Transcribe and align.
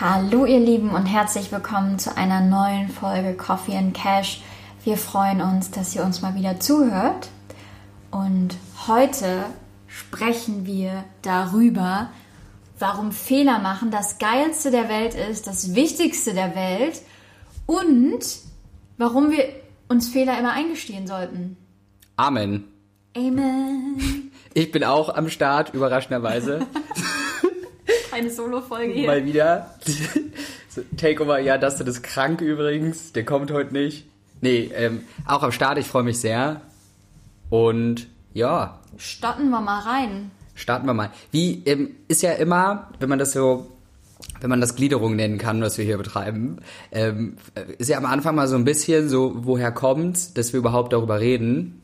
Hallo 0.00 0.46
ihr 0.46 0.60
Lieben 0.60 0.92
und 0.92 1.04
herzlich 1.04 1.52
willkommen 1.52 1.98
zu 1.98 2.16
einer 2.16 2.40
neuen 2.40 2.88
Folge 2.88 3.34
Coffee 3.34 3.76
and 3.76 3.92
Cash. 3.92 4.40
Wir 4.82 4.96
freuen 4.96 5.42
uns, 5.42 5.72
dass 5.72 5.94
ihr 5.94 6.02
uns 6.02 6.22
mal 6.22 6.34
wieder 6.34 6.58
zuhört. 6.58 7.28
Und 8.10 8.56
heute 8.86 9.44
sprechen 9.88 10.64
wir 10.64 11.04
darüber, 11.20 12.08
warum 12.78 13.12
Fehler 13.12 13.58
machen 13.58 13.90
das 13.90 14.16
Geilste 14.16 14.70
der 14.70 14.88
Welt 14.88 15.14
ist, 15.14 15.46
das 15.46 15.74
Wichtigste 15.74 16.32
der 16.32 16.54
Welt 16.54 17.02
und 17.66 18.20
warum 18.96 19.30
wir 19.30 19.50
uns 19.88 20.08
Fehler 20.08 20.38
immer 20.38 20.52
eingestehen 20.52 21.06
sollten. 21.06 21.58
Amen. 22.16 22.64
Amen. 23.14 24.32
Ich 24.54 24.72
bin 24.72 24.82
auch 24.82 25.14
am 25.14 25.28
Start, 25.28 25.74
überraschenderweise. 25.74 26.66
Eine 28.20 28.30
Solo-Folge 28.30 28.92
hier. 28.92 29.06
Mal 29.06 29.24
wieder. 29.24 29.74
Takeover, 30.98 31.38
ja, 31.38 31.56
Dustin 31.56 31.86
ist 31.86 32.02
krank 32.02 32.42
übrigens. 32.42 33.12
Der 33.12 33.24
kommt 33.24 33.50
heute 33.50 33.72
nicht. 33.72 34.06
Nee, 34.42 34.70
ähm, 34.74 35.04
auch 35.24 35.42
am 35.42 35.52
Start, 35.52 35.78
ich 35.78 35.86
freue 35.86 36.02
mich 36.02 36.18
sehr. 36.20 36.60
Und 37.48 38.08
ja, 38.34 38.78
Stotten 38.98 39.48
wir 39.48 39.62
mal 39.62 39.80
rein. 39.80 40.30
starten 40.54 40.84
wir 40.86 40.92
mal. 40.92 41.10
Wie 41.30 41.62
ähm, 41.64 41.92
ist 42.08 42.20
ja 42.20 42.32
immer, 42.32 42.90
wenn 42.98 43.08
man 43.08 43.18
das 43.18 43.32
so, 43.32 43.70
wenn 44.42 44.50
man 44.50 44.60
das 44.60 44.76
Gliederung 44.76 45.16
nennen 45.16 45.38
kann, 45.38 45.62
was 45.62 45.78
wir 45.78 45.86
hier 45.86 45.96
betreiben, 45.96 46.58
ähm, 46.92 47.38
ist 47.78 47.88
ja 47.88 47.96
am 47.96 48.04
Anfang 48.04 48.34
mal 48.34 48.48
so 48.48 48.56
ein 48.56 48.66
bisschen 48.66 49.08
so, 49.08 49.32
woher 49.34 49.72
kommt's, 49.72 50.34
dass 50.34 50.52
wir 50.52 50.58
überhaupt 50.58 50.92
darüber 50.92 51.20
reden. 51.20 51.80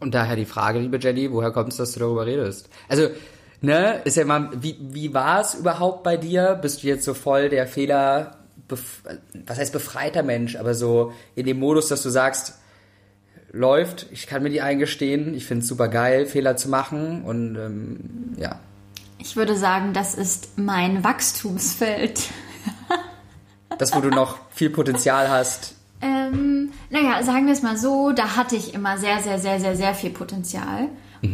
Und 0.00 0.16
daher 0.16 0.34
die 0.34 0.46
Frage, 0.46 0.80
liebe 0.80 0.98
Jenny, 0.98 1.30
woher 1.30 1.52
kommt's, 1.52 1.76
dass 1.76 1.92
du 1.92 2.00
darüber 2.00 2.26
redest? 2.26 2.68
Also, 2.88 3.10
ne, 3.64 4.00
ist 4.04 4.16
ja 4.16 4.24
mal, 4.24 4.50
wie, 4.60 4.76
wie 4.80 5.14
war 5.14 5.40
es 5.40 5.54
überhaupt 5.54 6.02
bei 6.02 6.16
dir? 6.16 6.58
Bist 6.60 6.82
du 6.82 6.86
jetzt 6.86 7.04
so 7.04 7.14
voll 7.14 7.48
der 7.48 7.66
Fehler, 7.66 8.38
was 8.68 9.58
heißt 9.58 9.72
befreiter 9.72 10.22
Mensch, 10.22 10.56
aber 10.56 10.74
so 10.74 11.12
in 11.34 11.46
dem 11.46 11.58
Modus, 11.58 11.88
dass 11.88 12.02
du 12.02 12.10
sagst, 12.10 12.58
läuft, 13.52 14.06
ich 14.10 14.26
kann 14.26 14.42
mir 14.42 14.50
die 14.50 14.60
eingestehen, 14.60 15.34
ich 15.34 15.46
finde 15.46 15.62
es 15.62 15.68
super 15.68 15.88
geil, 15.88 16.26
Fehler 16.26 16.56
zu 16.56 16.68
machen 16.68 17.22
und 17.22 17.56
ähm, 17.56 18.34
ja. 18.36 18.58
Ich 19.18 19.36
würde 19.36 19.56
sagen, 19.56 19.92
das 19.92 20.14
ist 20.14 20.58
mein 20.58 21.04
Wachstumsfeld. 21.04 22.20
Das, 23.78 23.92
wo 23.92 24.00
du 24.00 24.08
noch 24.08 24.38
viel 24.52 24.70
Potenzial 24.70 25.28
hast. 25.28 25.74
Ähm, 26.00 26.70
naja, 26.90 27.24
sagen 27.24 27.46
wir 27.46 27.52
es 27.52 27.62
mal 27.62 27.76
so, 27.76 28.12
da 28.12 28.36
hatte 28.36 28.54
ich 28.54 28.72
immer 28.72 28.98
sehr, 28.98 29.18
sehr, 29.18 29.40
sehr, 29.40 29.58
sehr, 29.58 29.74
sehr 29.74 29.94
viel 29.94 30.10
Potenzial. 30.10 30.90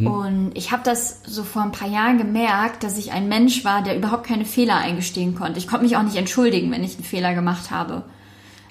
Und 0.07 0.51
ich 0.55 0.71
habe 0.71 0.83
das 0.83 1.21
so 1.25 1.43
vor 1.43 1.61
ein 1.61 1.71
paar 1.71 1.87
Jahren 1.87 2.17
gemerkt, 2.17 2.83
dass 2.83 2.97
ich 2.97 3.11
ein 3.11 3.27
Mensch 3.27 3.65
war, 3.65 3.83
der 3.83 3.97
überhaupt 3.97 4.25
keine 4.25 4.45
Fehler 4.45 4.77
eingestehen 4.77 5.35
konnte. 5.35 5.59
Ich 5.59 5.67
konnte 5.67 5.85
mich 5.85 5.97
auch 5.97 6.03
nicht 6.03 6.15
entschuldigen, 6.15 6.71
wenn 6.71 6.83
ich 6.83 6.95
einen 6.95 7.03
Fehler 7.03 7.33
gemacht 7.33 7.71
habe. 7.71 8.03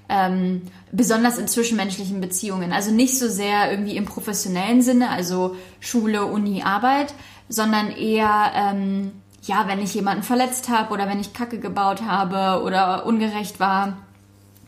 Ähm, 0.09 0.63
besonders 0.93 1.39
in 1.39 1.47
zwischenmenschlichen 1.47 2.21
Beziehungen. 2.21 2.73
Also 2.73 2.91
nicht 2.91 3.19
so 3.19 3.29
sehr 3.29 3.71
irgendwie 3.71 3.97
im 3.97 4.07
professionellen 4.07 4.83
Sinne, 4.83 5.11
also 5.11 5.57
Schule, 5.79 6.27
Uni, 6.27 6.63
Arbeit, 6.63 7.15
sondern 7.49 7.91
eher, 7.91 8.53
ähm, 8.55 9.13
ja, 9.43 9.69
wenn 9.69 9.81
ich 9.81 9.95
jemanden 9.95 10.23
verletzt 10.23 10.69
habe 10.69 10.93
oder 10.93 11.09
wenn 11.09 11.21
ich 11.21 11.33
Kacke 11.33 11.59
gebaut 11.59 12.03
habe 12.03 12.63
oder 12.65 13.07
ungerecht 13.07 13.61
war. 13.61 13.99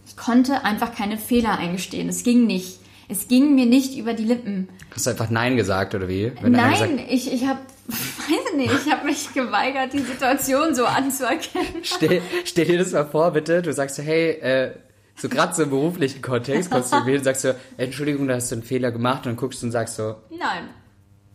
Ich 0.06 0.16
konnte 0.16 0.64
einfach 0.64 0.94
keine 0.94 1.18
Fehler 1.18 1.58
eingestehen. 1.58 2.08
Es 2.08 2.22
ging 2.22 2.46
nicht. 2.46 2.81
Es 3.12 3.28
ging 3.28 3.54
mir 3.54 3.66
nicht 3.66 3.98
über 3.98 4.14
die 4.14 4.24
Lippen. 4.24 4.70
Hast 4.90 5.04
du 5.04 5.10
einfach 5.10 5.28
Nein 5.28 5.58
gesagt 5.58 5.94
oder 5.94 6.08
wie? 6.08 6.32
Wenn 6.40 6.52
Nein, 6.52 6.78
sagt, 6.78 6.92
ich, 7.10 7.30
ich 7.30 7.46
habe, 7.46 7.60
weiß 7.88 8.56
nicht, 8.56 8.72
ich 8.72 8.90
habe 8.90 9.04
mich 9.04 9.34
geweigert, 9.34 9.92
die 9.92 9.98
Situation 9.98 10.74
so 10.74 10.86
anzuerkennen. 10.86 11.82
stell, 11.82 12.22
stell 12.46 12.64
dir 12.64 12.78
das 12.78 12.92
mal 12.92 13.04
vor, 13.04 13.32
bitte. 13.32 13.60
Du 13.60 13.70
sagst 13.70 13.96
so, 13.96 14.02
hey, 14.02 14.30
äh, 14.40 14.70
so 15.14 15.28
gerade 15.28 15.54
so 15.54 15.64
im 15.64 15.68
beruflichen 15.68 16.22
Kontext, 16.22 16.70
kommst 16.70 16.90
du 16.90 17.04
hin 17.04 17.18
und 17.18 17.24
sagst 17.24 17.42
so, 17.42 17.52
Entschuldigung, 17.76 18.28
da 18.28 18.36
hast 18.36 18.50
du 18.50 18.54
einen 18.56 18.64
Fehler 18.64 18.90
gemacht 18.90 19.26
und 19.26 19.36
guckst 19.36 19.60
du 19.60 19.66
und 19.66 19.72
sagst 19.72 19.96
so, 19.96 20.14
Nein. 20.30 20.70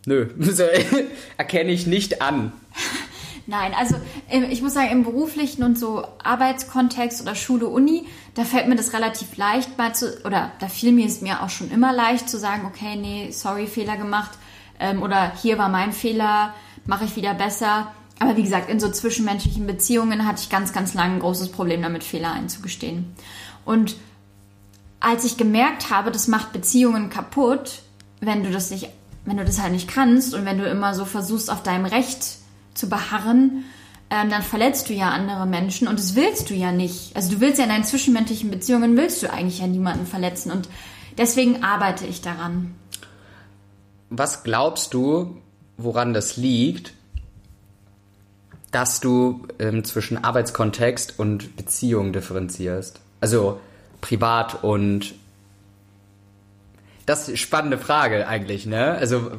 nö, 0.04 0.30
so, 0.40 0.64
erkenne 1.36 1.70
ich 1.70 1.86
nicht 1.86 2.20
an. 2.20 2.52
Nein, 3.50 3.72
also 3.74 3.94
ich 4.50 4.60
muss 4.60 4.74
sagen, 4.74 4.90
im 4.90 5.04
beruflichen 5.04 5.62
und 5.62 5.78
so 5.78 6.06
Arbeitskontext 6.22 7.22
oder 7.22 7.34
Schule, 7.34 7.66
Uni, 7.66 8.06
da 8.34 8.44
fällt 8.44 8.68
mir 8.68 8.76
das 8.76 8.92
relativ 8.92 9.38
leicht 9.38 9.78
mal 9.78 9.94
zu, 9.94 10.20
oder 10.26 10.52
da 10.60 10.68
fiel 10.68 10.92
mir 10.92 11.06
es 11.06 11.22
mir 11.22 11.42
auch 11.42 11.48
schon 11.48 11.70
immer 11.70 11.94
leicht 11.94 12.28
zu 12.28 12.38
sagen, 12.38 12.66
okay, 12.66 12.96
nee, 12.96 13.30
sorry, 13.30 13.66
Fehler 13.66 13.96
gemacht 13.96 14.32
ähm, 14.78 15.02
oder 15.02 15.32
hier 15.40 15.56
war 15.56 15.70
mein 15.70 15.94
Fehler, 15.94 16.52
mache 16.84 17.06
ich 17.06 17.16
wieder 17.16 17.32
besser. 17.32 17.94
Aber 18.18 18.36
wie 18.36 18.42
gesagt, 18.42 18.68
in 18.68 18.80
so 18.80 18.90
zwischenmenschlichen 18.90 19.66
Beziehungen 19.66 20.26
hatte 20.26 20.42
ich 20.42 20.50
ganz, 20.50 20.74
ganz 20.74 20.92
lange 20.92 21.14
ein 21.14 21.20
großes 21.20 21.50
Problem 21.50 21.80
damit, 21.80 22.04
Fehler 22.04 22.32
einzugestehen. 22.32 23.14
Und 23.64 23.96
als 25.00 25.24
ich 25.24 25.38
gemerkt 25.38 25.88
habe, 25.88 26.10
das 26.10 26.28
macht 26.28 26.52
Beziehungen 26.52 27.08
kaputt, 27.08 27.80
wenn 28.20 28.42
du 28.42 28.50
das 28.50 28.70
nicht, 28.70 28.90
wenn 29.24 29.38
du 29.38 29.44
das 29.46 29.62
halt 29.62 29.72
nicht 29.72 29.88
kannst 29.88 30.34
und 30.34 30.44
wenn 30.44 30.58
du 30.58 30.68
immer 30.68 30.92
so 30.92 31.06
versuchst, 31.06 31.50
auf 31.50 31.62
deinem 31.62 31.86
Recht 31.86 32.40
zu 32.78 32.88
beharren, 32.88 33.64
ähm, 34.10 34.30
dann 34.30 34.42
verletzt 34.42 34.88
du 34.88 34.94
ja 34.94 35.10
andere 35.10 35.46
Menschen 35.46 35.88
und 35.88 35.98
das 35.98 36.14
willst 36.14 36.50
du 36.50 36.54
ja 36.54 36.72
nicht. 36.72 37.14
Also 37.14 37.32
du 37.32 37.40
willst 37.40 37.58
ja 37.58 37.64
in 37.64 37.70
deinen 37.70 37.84
zwischenmenschlichen 37.84 38.50
Beziehungen 38.50 38.96
willst 38.96 39.22
du 39.22 39.30
eigentlich 39.30 39.58
ja 39.58 39.66
niemanden 39.66 40.06
verletzen 40.06 40.50
und 40.50 40.68
deswegen 41.18 41.62
arbeite 41.62 42.06
ich 42.06 42.22
daran. 42.22 42.74
Was 44.10 44.44
glaubst 44.44 44.94
du, 44.94 45.36
woran 45.76 46.14
das 46.14 46.38
liegt, 46.38 46.94
dass 48.70 49.00
du 49.00 49.46
ähm, 49.58 49.84
zwischen 49.84 50.22
Arbeitskontext 50.22 51.18
und 51.18 51.56
Beziehung 51.56 52.12
differenzierst? 52.12 53.00
Also 53.20 53.60
privat 54.00 54.62
und 54.62 55.14
das 57.08 57.22
ist 57.22 57.28
eine 57.28 57.36
spannende 57.38 57.78
Frage 57.78 58.28
eigentlich, 58.28 58.66
ne? 58.66 58.92
Also 58.92 59.30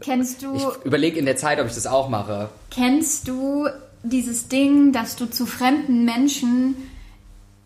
Kennst 0.00 0.42
du 0.42 0.54
ich 0.54 0.84
überlege 0.84 1.18
in 1.18 1.26
der 1.26 1.36
Zeit, 1.36 1.60
ob 1.60 1.66
ich 1.66 1.74
das 1.74 1.86
auch 1.86 2.08
mache. 2.08 2.48
Kennst 2.70 3.28
du 3.28 3.68
dieses 4.02 4.48
Ding, 4.48 4.92
dass 4.92 5.16
du 5.16 5.26
zu 5.26 5.44
fremden 5.44 6.04
Menschen 6.04 6.76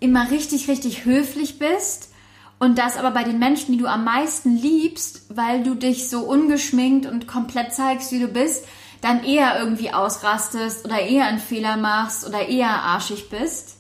immer 0.01 0.31
richtig, 0.31 0.69
richtig 0.69 1.05
höflich 1.05 1.61
bist 1.61 2.11
und 2.59 2.79
das 2.79 2.97
aber 2.97 3.13
bei 3.13 3.23
den 3.23 3.39
Menschen, 3.39 3.73
die 3.73 3.79
du 3.79 3.87
am 3.87 4.05
meisten 4.05 4.57
liebst, 4.57 5.23
weil 5.29 5.63
du 5.63 5.75
dich 5.75 6.09
so 6.09 6.21
ungeschminkt 6.21 7.07
und 7.07 7.29
komplett 7.29 7.73
zeigst, 7.73 8.11
wie 8.11 8.21
du 8.21 8.29
bist, 8.29 8.65
dann 9.01 9.23
eher 9.23 9.59
irgendwie 9.59 9.93
ausrastest 9.93 10.85
oder 10.85 11.01
eher 11.01 11.27
einen 11.27 11.39
Fehler 11.39 11.77
machst 11.77 12.27
oder 12.27 12.49
eher 12.49 12.71
arschig 12.71 13.31
bist? 13.31 13.77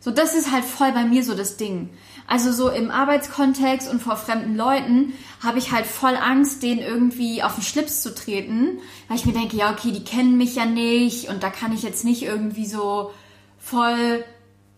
So, 0.00 0.10
das 0.10 0.34
ist 0.34 0.52
halt 0.52 0.64
voll 0.64 0.92
bei 0.92 1.04
mir 1.04 1.24
so 1.24 1.34
das 1.34 1.56
Ding. 1.56 1.90
Also 2.26 2.50
so 2.50 2.68
im 2.68 2.90
Arbeitskontext 2.90 3.88
und 3.88 4.02
vor 4.02 4.16
fremden 4.16 4.56
Leuten 4.56 5.12
habe 5.42 5.58
ich 5.58 5.70
halt 5.70 5.86
voll 5.86 6.16
Angst, 6.16 6.62
denen 6.62 6.80
irgendwie 6.80 7.42
auf 7.42 7.54
den 7.54 7.62
Schlips 7.62 8.02
zu 8.02 8.14
treten, 8.14 8.78
weil 9.08 9.16
ich 9.16 9.26
mir 9.26 9.32
denke, 9.32 9.56
ja, 9.56 9.70
okay, 9.70 9.92
die 9.92 10.02
kennen 10.02 10.36
mich 10.36 10.56
ja 10.56 10.66
nicht 10.66 11.28
und 11.28 11.42
da 11.42 11.50
kann 11.50 11.72
ich 11.72 11.82
jetzt 11.82 12.04
nicht 12.04 12.24
irgendwie 12.24 12.66
so 12.66 13.12
voll 13.58 14.24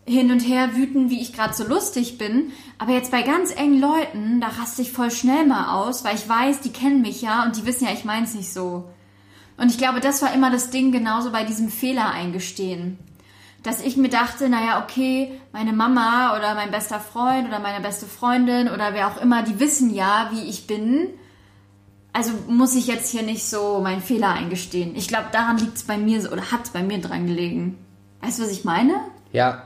hin 0.06 0.30
und 0.30 0.40
her 0.40 0.74
wüten, 0.74 1.10
wie 1.10 1.20
ich 1.20 1.32
gerade 1.32 1.54
so 1.54 1.64
lustig 1.64 2.18
bin. 2.18 2.52
Aber 2.78 2.92
jetzt 2.92 3.10
bei 3.10 3.22
ganz 3.22 3.54
engen 3.54 3.80
Leuten, 3.80 4.40
da 4.40 4.48
raste 4.48 4.82
ich 4.82 4.92
voll 4.92 5.10
schnell 5.10 5.46
mal 5.46 5.74
aus, 5.74 6.04
weil 6.04 6.16
ich 6.16 6.28
weiß, 6.28 6.60
die 6.60 6.72
kennen 6.72 7.00
mich 7.00 7.22
ja 7.22 7.44
und 7.44 7.56
die 7.56 7.64
wissen 7.64 7.86
ja, 7.86 7.92
ich 7.92 8.04
mein's 8.04 8.34
nicht 8.34 8.52
so. 8.52 8.90
Und 9.56 9.70
ich 9.70 9.78
glaube, 9.78 10.00
das 10.00 10.22
war 10.22 10.32
immer 10.34 10.50
das 10.50 10.70
Ding, 10.70 10.92
genauso 10.92 11.32
bei 11.32 11.44
diesem 11.44 11.68
Fehler 11.68 12.10
eingestehen 12.10 12.98
dass 13.62 13.82
ich 13.82 13.96
mir 13.96 14.08
dachte, 14.08 14.48
naja, 14.48 14.82
okay, 14.82 15.32
meine 15.52 15.72
Mama 15.72 16.36
oder 16.36 16.54
mein 16.54 16.70
bester 16.70 17.00
Freund 17.00 17.48
oder 17.48 17.58
meine 17.58 17.82
beste 17.82 18.06
Freundin 18.06 18.68
oder 18.68 18.94
wer 18.94 19.08
auch 19.08 19.20
immer, 19.20 19.42
die 19.42 19.58
wissen 19.58 19.92
ja, 19.92 20.30
wie 20.32 20.48
ich 20.48 20.66
bin. 20.66 21.08
Also 22.12 22.32
muss 22.48 22.74
ich 22.74 22.86
jetzt 22.86 23.10
hier 23.10 23.22
nicht 23.22 23.44
so 23.44 23.80
meinen 23.80 24.00
Fehler 24.00 24.32
eingestehen. 24.32 24.96
Ich 24.96 25.08
glaube, 25.08 25.26
daran 25.32 25.58
liegt 25.58 25.76
es 25.76 25.82
bei 25.84 25.98
mir 25.98 26.32
oder 26.32 26.50
hat 26.50 26.64
es 26.64 26.70
bei 26.70 26.82
mir 26.82 27.00
dran 27.00 27.26
gelegen. 27.26 27.78
Weißt 28.20 28.38
du, 28.38 28.44
was 28.44 28.50
ich 28.50 28.64
meine? 28.64 29.00
Ja. 29.32 29.64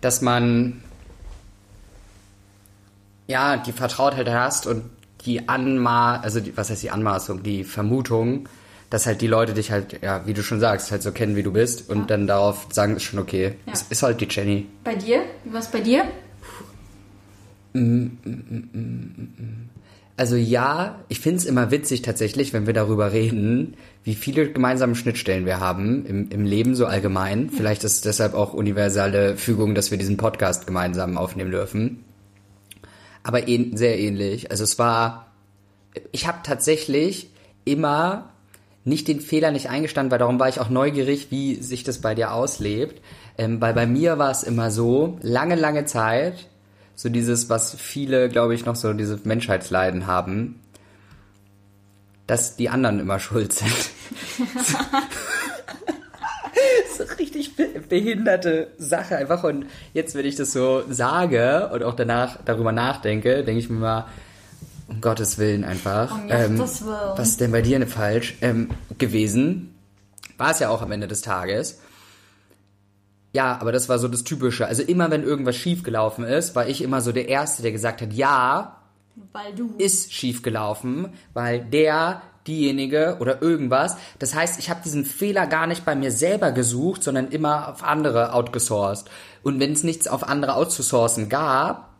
Dass 0.00 0.20
man 0.20 0.82
ja 3.26 3.56
die 3.56 3.72
Vertrautheit 3.72 4.28
hast 4.28 4.66
und 4.66 4.84
die 5.24 5.48
Anma, 5.48 6.16
also 6.16 6.40
die, 6.40 6.56
was 6.56 6.70
heißt 6.70 6.82
die 6.82 6.90
Anmaßung, 6.90 7.42
die 7.42 7.64
Vermutung, 7.64 8.48
dass 8.90 9.06
halt 9.06 9.20
die 9.20 9.26
Leute 9.26 9.52
dich 9.54 9.70
halt, 9.70 10.02
ja, 10.02 10.26
wie 10.26 10.32
du 10.34 10.42
schon 10.42 10.60
sagst, 10.60 10.90
halt 10.90 11.02
so 11.02 11.12
kennen, 11.12 11.36
wie 11.36 11.42
du 11.42 11.52
bist 11.52 11.90
und 11.90 11.98
Ja. 11.98 12.04
dann 12.06 12.26
darauf 12.26 12.66
sagen, 12.72 12.96
ist 12.96 13.02
schon 13.02 13.18
okay. 13.18 13.54
Ja. 13.66 13.72
Es 13.74 13.82
ist 13.90 14.02
halt 14.02 14.20
die 14.20 14.28
Jenny. 14.30 14.66
Bei 14.84 14.94
dir? 14.94 15.22
Was 15.44 15.70
bei 15.70 15.80
dir? 15.80 16.04
Also 20.16 20.34
ja, 20.36 20.98
ich 21.08 21.20
find's 21.20 21.44
immer 21.44 21.70
witzig 21.70 22.02
tatsächlich, 22.02 22.52
wenn 22.52 22.66
wir 22.66 22.72
darüber 22.74 23.12
reden, 23.12 23.74
wie 24.02 24.14
viele 24.14 24.50
gemeinsame 24.50 24.94
Schnittstellen 24.96 25.46
wir 25.46 25.60
haben 25.60 26.04
im, 26.06 26.30
im 26.30 26.44
Leben 26.44 26.74
so 26.74 26.86
allgemein. 26.86 27.50
Vielleicht 27.50 27.84
ist 27.84 27.92
es 27.96 28.00
deshalb 28.00 28.34
auch 28.34 28.52
universale 28.52 29.36
Fügung, 29.36 29.74
dass 29.74 29.90
wir 29.90 29.98
diesen 29.98 30.16
Podcast 30.16 30.66
gemeinsam 30.66 31.16
aufnehmen 31.16 31.50
dürfen. 31.52 32.04
Aber 33.22 33.46
ähn, 33.46 33.76
sehr 33.76 33.98
ähnlich. 33.98 34.50
Also 34.50 34.64
es 34.64 34.78
war, 34.78 35.26
ich 36.10 36.26
habe 36.26 36.38
tatsächlich 36.42 37.30
immer 37.64 38.30
nicht 38.88 39.06
den 39.06 39.20
Fehler 39.20 39.50
nicht 39.50 39.68
eingestanden, 39.68 40.10
weil 40.10 40.18
darum 40.18 40.40
war 40.40 40.48
ich 40.48 40.60
auch 40.60 40.70
neugierig, 40.70 41.30
wie 41.30 41.56
sich 41.56 41.84
das 41.84 42.00
bei 42.00 42.14
dir 42.14 42.32
auslebt. 42.32 43.02
Ähm, 43.36 43.60
weil 43.60 43.74
bei 43.74 43.86
mir 43.86 44.18
war 44.18 44.30
es 44.30 44.42
immer 44.42 44.70
so, 44.70 45.18
lange, 45.22 45.54
lange 45.54 45.84
Zeit, 45.84 46.48
so 46.94 47.08
dieses, 47.08 47.48
was 47.48 47.76
viele, 47.76 48.28
glaube 48.28 48.54
ich, 48.54 48.64
noch 48.64 48.74
so 48.74 48.92
diese 48.92 49.20
Menschheitsleiden 49.22 50.06
haben, 50.06 50.60
dass 52.26 52.56
die 52.56 52.68
anderen 52.68 52.98
immer 52.98 53.18
schuld 53.20 53.52
sind. 53.52 53.90
so 56.96 57.04
richtig 57.18 57.52
behinderte 57.88 58.72
Sache 58.78 59.16
einfach. 59.16 59.44
Und 59.44 59.66
jetzt, 59.92 60.14
wenn 60.16 60.26
ich 60.26 60.36
das 60.36 60.52
so 60.52 60.82
sage 60.88 61.70
und 61.72 61.84
auch 61.84 61.94
danach 61.94 62.38
darüber 62.44 62.72
nachdenke, 62.72 63.44
denke 63.44 63.60
ich 63.60 63.70
mir 63.70 63.78
mal, 63.78 64.06
um 64.88 65.00
Gottes 65.00 65.38
Willen 65.38 65.64
einfach. 65.64 66.10
Um 66.12 66.28
Gottes 66.28 66.84
Willen. 66.84 67.12
Was 67.16 67.28
ist 67.28 67.40
denn 67.40 67.52
bei 67.52 67.62
dir 67.62 67.86
falsch 67.86 68.36
ähm, 68.40 68.70
gewesen? 68.98 69.74
War 70.38 70.50
es 70.50 70.58
ja 70.58 70.70
auch 70.70 70.82
am 70.82 70.92
Ende 70.92 71.06
des 71.08 71.22
Tages. 71.22 71.80
Ja, 73.32 73.58
aber 73.60 73.72
das 73.72 73.88
war 73.88 73.98
so 73.98 74.08
das 74.08 74.24
Typische. 74.24 74.66
Also 74.66 74.82
immer, 74.82 75.10
wenn 75.10 75.22
irgendwas 75.22 75.56
schiefgelaufen 75.56 76.24
ist, 76.24 76.56
war 76.56 76.66
ich 76.66 76.82
immer 76.82 77.00
so 77.00 77.12
der 77.12 77.28
Erste, 77.28 77.62
der 77.62 77.72
gesagt 77.72 78.00
hat, 78.00 78.12
ja, 78.12 78.78
Weil 79.32 79.54
du. 79.54 79.74
ist 79.76 80.12
schiefgelaufen, 80.12 81.08
weil 81.34 81.60
der, 81.60 82.22
diejenige 82.46 83.18
oder 83.20 83.42
irgendwas. 83.42 83.96
Das 84.18 84.34
heißt, 84.34 84.58
ich 84.58 84.70
habe 84.70 84.80
diesen 84.82 85.04
Fehler 85.04 85.46
gar 85.46 85.66
nicht 85.66 85.84
bei 85.84 85.94
mir 85.94 86.10
selber 86.10 86.50
gesucht, 86.52 87.02
sondern 87.02 87.28
immer 87.28 87.68
auf 87.68 87.84
andere 87.84 88.32
outgesourced. 88.32 89.10
Und 89.42 89.60
wenn 89.60 89.72
es 89.72 89.84
nichts 89.84 90.08
auf 90.08 90.26
andere 90.26 90.54
outzusourcen 90.54 91.28
gab, 91.28 91.90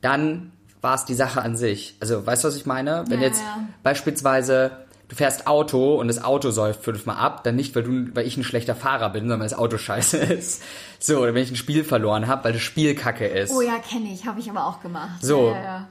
dann 0.00 0.52
war 0.80 0.94
es 0.94 1.04
die 1.04 1.14
Sache 1.14 1.42
an 1.42 1.56
sich. 1.56 1.96
Also, 2.00 2.26
weißt 2.26 2.44
du, 2.44 2.48
was 2.48 2.56
ich 2.56 2.66
meine? 2.66 3.04
Wenn 3.08 3.20
Ja, 3.20 3.26
jetzt 3.26 3.40
ja. 3.40 3.66
beispielsweise 3.82 4.70
du 5.08 5.16
fährst 5.16 5.46
Auto 5.46 5.98
und 5.98 6.08
das 6.08 6.22
Auto 6.22 6.50
säuft 6.50 6.84
fünfmal 6.84 7.16
ab, 7.16 7.42
dann 7.44 7.56
nicht, 7.56 7.74
weil 7.74 7.82
du, 7.82 8.14
weil 8.14 8.26
ich 8.26 8.36
ein 8.36 8.44
schlechter 8.44 8.74
Fahrer 8.74 9.10
bin, 9.10 9.22
sondern 9.22 9.40
weil 9.40 9.48
das 9.48 9.58
Auto 9.58 9.78
scheiße 9.78 10.18
ist. 10.18 10.62
So, 10.98 11.18
oder 11.18 11.34
wenn 11.34 11.42
ich 11.42 11.50
ein 11.50 11.56
Spiel 11.56 11.84
verloren 11.84 12.26
habe, 12.26 12.44
weil 12.44 12.52
das 12.52 12.62
Spiel 12.62 12.94
kacke 12.94 13.26
ist. 13.26 13.52
Oh 13.52 13.60
ja, 13.60 13.78
kenne 13.78 14.12
ich, 14.12 14.26
habe 14.26 14.38
ich 14.40 14.48
aber 14.48 14.66
auch 14.66 14.80
gemacht. 14.80 15.22
So. 15.22 15.50
Ja. 15.50 15.88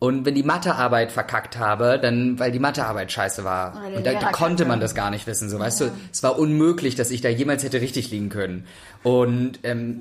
Und 0.00 0.26
wenn 0.26 0.34
die 0.34 0.42
Mathearbeit 0.42 1.12
verkackt 1.12 1.58
habe, 1.58 1.98
dann 1.98 2.38
weil 2.38 2.52
die 2.52 2.58
Mathearbeit 2.58 3.10
scheiße 3.10 3.42
war. 3.44 3.80
Und 3.96 4.04
da, 4.04 4.12
da 4.12 4.32
konnte 4.32 4.66
man 4.66 4.78
das 4.78 4.94
gar 4.94 5.10
nicht 5.10 5.26
wissen. 5.26 5.48
So, 5.48 5.58
weißt 5.58 5.80
du, 5.80 5.92
es 6.12 6.22
war 6.22 6.38
unmöglich, 6.38 6.94
dass 6.94 7.10
ich 7.10 7.22
da 7.22 7.30
jemals 7.30 7.62
hätte 7.62 7.80
richtig 7.80 8.10
liegen 8.10 8.28
können. 8.28 8.66
Und 9.02 9.60
ähm, 9.62 10.00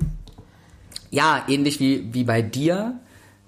ja, 1.10 1.44
ähnlich 1.48 1.80
wie, 1.80 2.14
wie 2.14 2.26
bei 2.26 2.42
dir, 2.42 3.00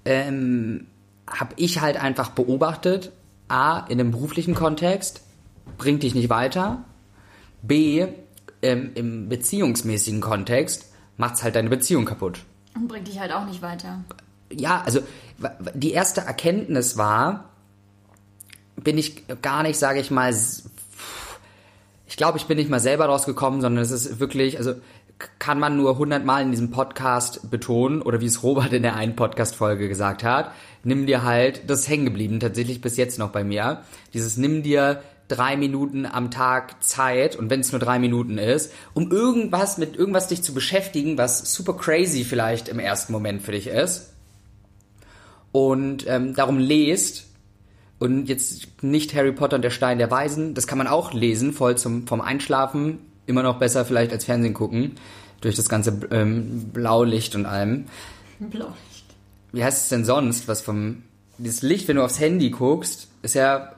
ähm, 0.06 0.86
habe 1.28 1.54
ich 1.56 1.80
halt 1.80 1.96
einfach 1.96 2.30
beobachtet, 2.30 3.12
A, 3.48 3.80
in 3.88 4.00
einem 4.00 4.12
beruflichen 4.12 4.54
Kontext, 4.54 5.20
bringt 5.76 6.02
dich 6.02 6.14
nicht 6.14 6.30
weiter. 6.30 6.84
B, 7.62 8.06
ähm, 8.62 8.90
im 8.94 9.28
beziehungsmäßigen 9.28 10.20
Kontext, 10.20 10.90
macht's 11.16 11.42
halt 11.42 11.56
deine 11.56 11.68
Beziehung 11.68 12.04
kaputt 12.04 12.40
Und 12.74 12.88
bringt 12.88 13.08
dich 13.08 13.18
halt 13.18 13.32
auch 13.32 13.44
nicht 13.44 13.62
weiter. 13.62 14.04
ja, 14.50 14.82
also 14.84 15.00
die 15.74 15.92
erste 15.92 16.22
Erkenntnis 16.22 16.96
war, 16.96 17.50
bin 18.76 18.98
ich 18.98 19.24
gar 19.42 19.62
nicht, 19.62 19.78
sage 19.78 20.00
ich 20.00 20.10
mal, 20.10 20.34
ich 22.06 22.16
glaube, 22.16 22.38
ich 22.38 22.46
bin 22.46 22.56
nicht 22.56 22.70
mal 22.70 22.80
selber 22.80 23.06
rausgekommen, 23.06 23.60
sondern 23.60 23.82
es 23.82 23.90
ist 23.90 24.20
wirklich, 24.20 24.58
also 24.58 24.74
kann 25.38 25.58
man 25.58 25.76
nur 25.76 25.96
hundertmal 25.96 26.42
in 26.42 26.50
diesem 26.50 26.70
Podcast 26.70 27.50
betonen 27.50 28.02
oder 28.02 28.20
wie 28.20 28.26
es 28.26 28.42
Robert 28.42 28.72
in 28.72 28.82
der 28.82 28.96
einen 28.96 29.16
Podcast-Folge 29.16 29.88
gesagt 29.88 30.22
hat, 30.24 30.52
nimm 30.84 31.06
dir 31.06 31.22
halt, 31.22 31.70
das 31.70 31.80
ist 31.80 31.88
hängen 31.88 32.04
geblieben, 32.04 32.40
tatsächlich 32.40 32.80
bis 32.80 32.96
jetzt 32.96 33.18
noch 33.18 33.30
bei 33.30 33.42
mir, 33.42 33.82
dieses 34.12 34.36
nimm 34.36 34.62
dir 34.62 35.02
drei 35.28 35.56
Minuten 35.56 36.06
am 36.06 36.30
Tag 36.30 36.82
Zeit 36.84 37.34
und 37.36 37.50
wenn 37.50 37.60
es 37.60 37.72
nur 37.72 37.80
drei 37.80 37.98
Minuten 37.98 38.38
ist, 38.38 38.72
um 38.94 39.10
irgendwas 39.10 39.78
mit 39.78 39.96
irgendwas 39.96 40.28
dich 40.28 40.42
zu 40.42 40.54
beschäftigen, 40.54 41.18
was 41.18 41.52
super 41.52 41.74
crazy 41.74 42.24
vielleicht 42.24 42.68
im 42.68 42.78
ersten 42.78 43.12
Moment 43.12 43.42
für 43.42 43.52
dich 43.52 43.66
ist. 43.66 44.12
Und 45.50 46.06
ähm, 46.06 46.34
darum 46.34 46.58
lest 46.58 47.26
und 47.98 48.28
jetzt 48.28 48.82
nicht 48.82 49.14
Harry 49.14 49.32
Potter 49.32 49.56
und 49.56 49.62
der 49.62 49.70
Stein 49.70 49.98
der 49.98 50.10
Weisen, 50.10 50.54
das 50.54 50.66
kann 50.66 50.78
man 50.78 50.86
auch 50.86 51.12
lesen, 51.12 51.52
voll 51.52 51.76
zum 51.78 52.06
vom 52.06 52.20
Einschlafen, 52.20 52.98
immer 53.26 53.42
noch 53.42 53.58
besser 53.58 53.84
vielleicht 53.84 54.12
als 54.12 54.24
Fernsehen 54.24 54.54
gucken 54.54 54.92
durch 55.40 55.54
das 55.56 55.68
ganze 55.68 55.98
ähm, 56.10 56.70
Blaulicht 56.72 57.34
und 57.34 57.46
allem. 57.46 57.86
Blaulicht. 58.38 59.04
Wie 59.52 59.62
heißt 59.64 59.84
es 59.84 59.88
denn 59.88 60.04
sonst, 60.04 60.48
was 60.48 60.60
vom 60.60 61.02
dieses 61.38 61.62
Licht, 61.62 61.86
wenn 61.88 61.96
du 61.96 62.04
aufs 62.04 62.18
Handy 62.18 62.50
guckst, 62.50 63.08
ist 63.22 63.34
ja 63.34 63.72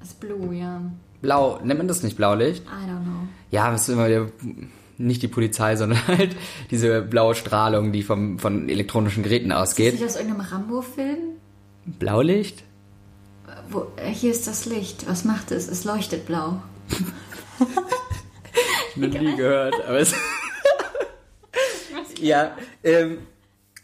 Das 0.00 0.08
ist 0.08 0.20
Blue, 0.20 0.54
ja. 0.54 0.80
blau. 1.20 1.60
Nennt 1.62 1.78
man 1.78 1.88
das 1.88 2.02
nicht 2.02 2.16
Blaulicht? 2.16 2.62
I 2.64 2.90
don't 2.90 3.02
know. 3.02 3.28
Ja, 3.50 3.70
das 3.70 3.82
ist 3.82 3.88
immer 3.90 4.08
der, 4.08 4.30
nicht 4.96 5.22
die 5.22 5.28
Polizei, 5.28 5.76
sondern 5.76 6.06
halt 6.08 6.36
diese 6.70 7.02
blaue 7.02 7.34
Strahlung, 7.34 7.92
die 7.92 8.02
vom, 8.02 8.38
von 8.38 8.68
elektronischen 8.68 9.22
Geräten 9.22 9.50
Ist 9.50 9.56
ausgeht. 9.56 9.94
das 9.94 10.00
nicht 10.00 10.08
aus 10.10 10.16
irgendeinem 10.16 10.46
Rambo-Film? 10.46 11.18
Blaulicht? 11.98 12.64
Wo, 13.70 13.86
äh, 13.96 14.10
hier 14.10 14.30
ist 14.30 14.46
das 14.46 14.64
Licht. 14.66 15.06
Was 15.08 15.24
macht 15.24 15.50
es? 15.52 15.68
Es 15.68 15.84
leuchtet 15.84 16.26
blau. 16.26 16.62
Noch 18.98 19.20
nie 19.20 19.36
gehört, 19.36 19.74
aber 19.86 19.98
es. 19.98 20.14
ja, 22.20 22.56
ähm, 22.82 23.18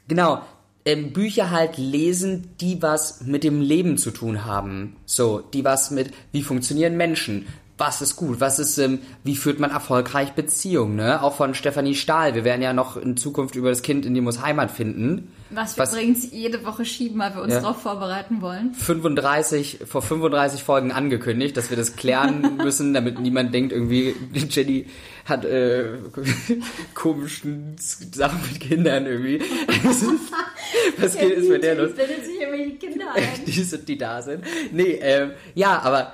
genau. 0.08 0.42
Ähm, 0.86 1.12
Bücher 1.12 1.50
halt 1.50 1.78
lesen, 1.78 2.54
die 2.60 2.82
was 2.82 3.22
mit 3.22 3.42
dem 3.42 3.62
Leben 3.62 3.96
zu 3.96 4.10
tun 4.10 4.44
haben. 4.44 4.96
So, 5.06 5.40
die 5.40 5.64
was 5.64 5.90
mit, 5.90 6.12
wie 6.32 6.42
funktionieren 6.42 6.96
Menschen? 6.96 7.46
Was 7.76 8.00
ist 8.02 8.14
gut? 8.14 8.40
Was 8.40 8.60
ist, 8.60 8.78
ähm, 8.78 9.00
wie 9.24 9.34
führt 9.34 9.58
man 9.58 9.70
erfolgreich 9.72 10.32
Beziehungen, 10.34 10.94
ne? 10.94 11.22
Auch 11.22 11.34
von 11.34 11.54
Stefanie 11.54 11.96
Stahl. 11.96 12.34
Wir 12.36 12.44
werden 12.44 12.62
ja 12.62 12.72
noch 12.72 12.96
in 12.96 13.16
Zukunft 13.16 13.56
über 13.56 13.68
das 13.70 13.82
Kind 13.82 14.06
in 14.06 14.14
die 14.14 14.20
muss 14.20 14.40
Heimat 14.42 14.70
finden. 14.70 15.32
Was 15.50 15.76
wir 15.76 15.84
übrigens 15.84 16.30
jede 16.32 16.64
Woche 16.64 16.84
schieben, 16.84 17.18
weil 17.18 17.34
wir 17.34 17.42
uns 17.42 17.52
Ja. 17.54 17.60
darauf 17.60 17.82
vorbereiten 17.82 18.40
wollen. 18.42 18.74
35, 18.74 19.80
vor 19.86 20.02
35 20.02 20.62
Folgen 20.62 20.92
angekündigt, 20.92 21.56
dass 21.56 21.70
wir 21.70 21.76
das 21.76 21.96
klären 21.96 22.56
müssen, 22.62 22.94
damit 22.94 23.18
niemand 23.20 23.52
denkt, 23.52 23.72
irgendwie, 23.72 24.14
Jenny 24.50 24.86
hat 25.24 25.44
äh, 25.44 25.98
komischen 26.94 27.76
Sachen 27.78 28.40
mit 28.50 28.60
Kindern 28.60 29.06
irgendwie. 29.06 29.40
Was 30.98 31.16
geht, 31.18 31.32
ist 31.32 31.48
bei 31.48 31.58
der 31.58 31.74
los? 31.76 31.94
bildet 31.94 32.24
sich 32.24 32.40
irgendwelche 32.40 32.76
Kinder 32.76 33.06
ein. 33.14 33.22
Die 33.46 33.52
sind, 33.62 33.88
die 33.88 33.98
da 33.98 34.22
sind. 34.22 34.44
Nee, 34.72 34.98
ähm, 35.02 35.30
ja, 35.54 35.80
aber 35.82 36.12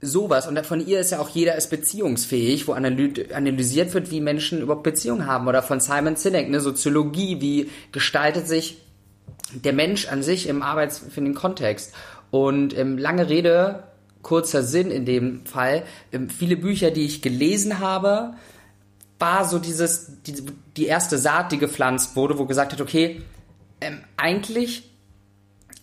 sowas. 0.00 0.46
Und 0.46 0.64
von 0.66 0.84
ihr 0.86 1.00
ist 1.00 1.10
ja 1.10 1.20
auch 1.20 1.28
jeder 1.28 1.56
ist 1.56 1.70
beziehungsfähig, 1.70 2.66
wo 2.68 2.72
analy 2.72 3.32
analysiert 3.32 3.92
wird, 3.94 4.10
wie 4.10 4.20
Menschen 4.20 4.62
überhaupt 4.62 4.82
Beziehungen 4.82 5.26
haben. 5.26 5.46
Oder 5.48 5.62
von 5.62 5.80
Simon 5.80 6.16
Sinek, 6.16 6.48
ne, 6.48 6.60
Soziologie, 6.60 7.40
wie 7.40 7.70
gestaltet 7.92 8.48
sich 8.48 8.78
der 9.52 9.72
Mensch 9.72 10.08
an 10.08 10.22
sich 10.22 10.48
im 10.48 10.62
Arbeits 10.62 10.98
für 10.98 11.20
den 11.20 11.34
Kontext. 11.34 11.92
Und 12.30 12.76
ähm, 12.78 12.96
lange 12.96 13.28
Rede, 13.28 13.82
kurzer 14.22 14.62
Sinn 14.62 14.90
in 14.90 15.04
dem 15.04 15.44
Fall. 15.44 15.82
Ähm, 16.12 16.30
viele 16.30 16.56
Bücher, 16.56 16.90
die 16.90 17.04
ich 17.04 17.22
gelesen 17.22 17.78
habe, 17.80 18.34
war 19.18 19.44
so 19.44 19.58
dieses, 19.58 20.22
die, 20.26 20.34
die 20.76 20.86
erste 20.86 21.18
Saat, 21.18 21.52
die 21.52 21.58
gepflanzt 21.58 22.16
wurde, 22.16 22.38
wo 22.38 22.46
gesagt 22.46 22.72
hat, 22.72 22.80
okay, 22.80 23.22
ähm, 23.80 24.00
eigentlich 24.16 24.90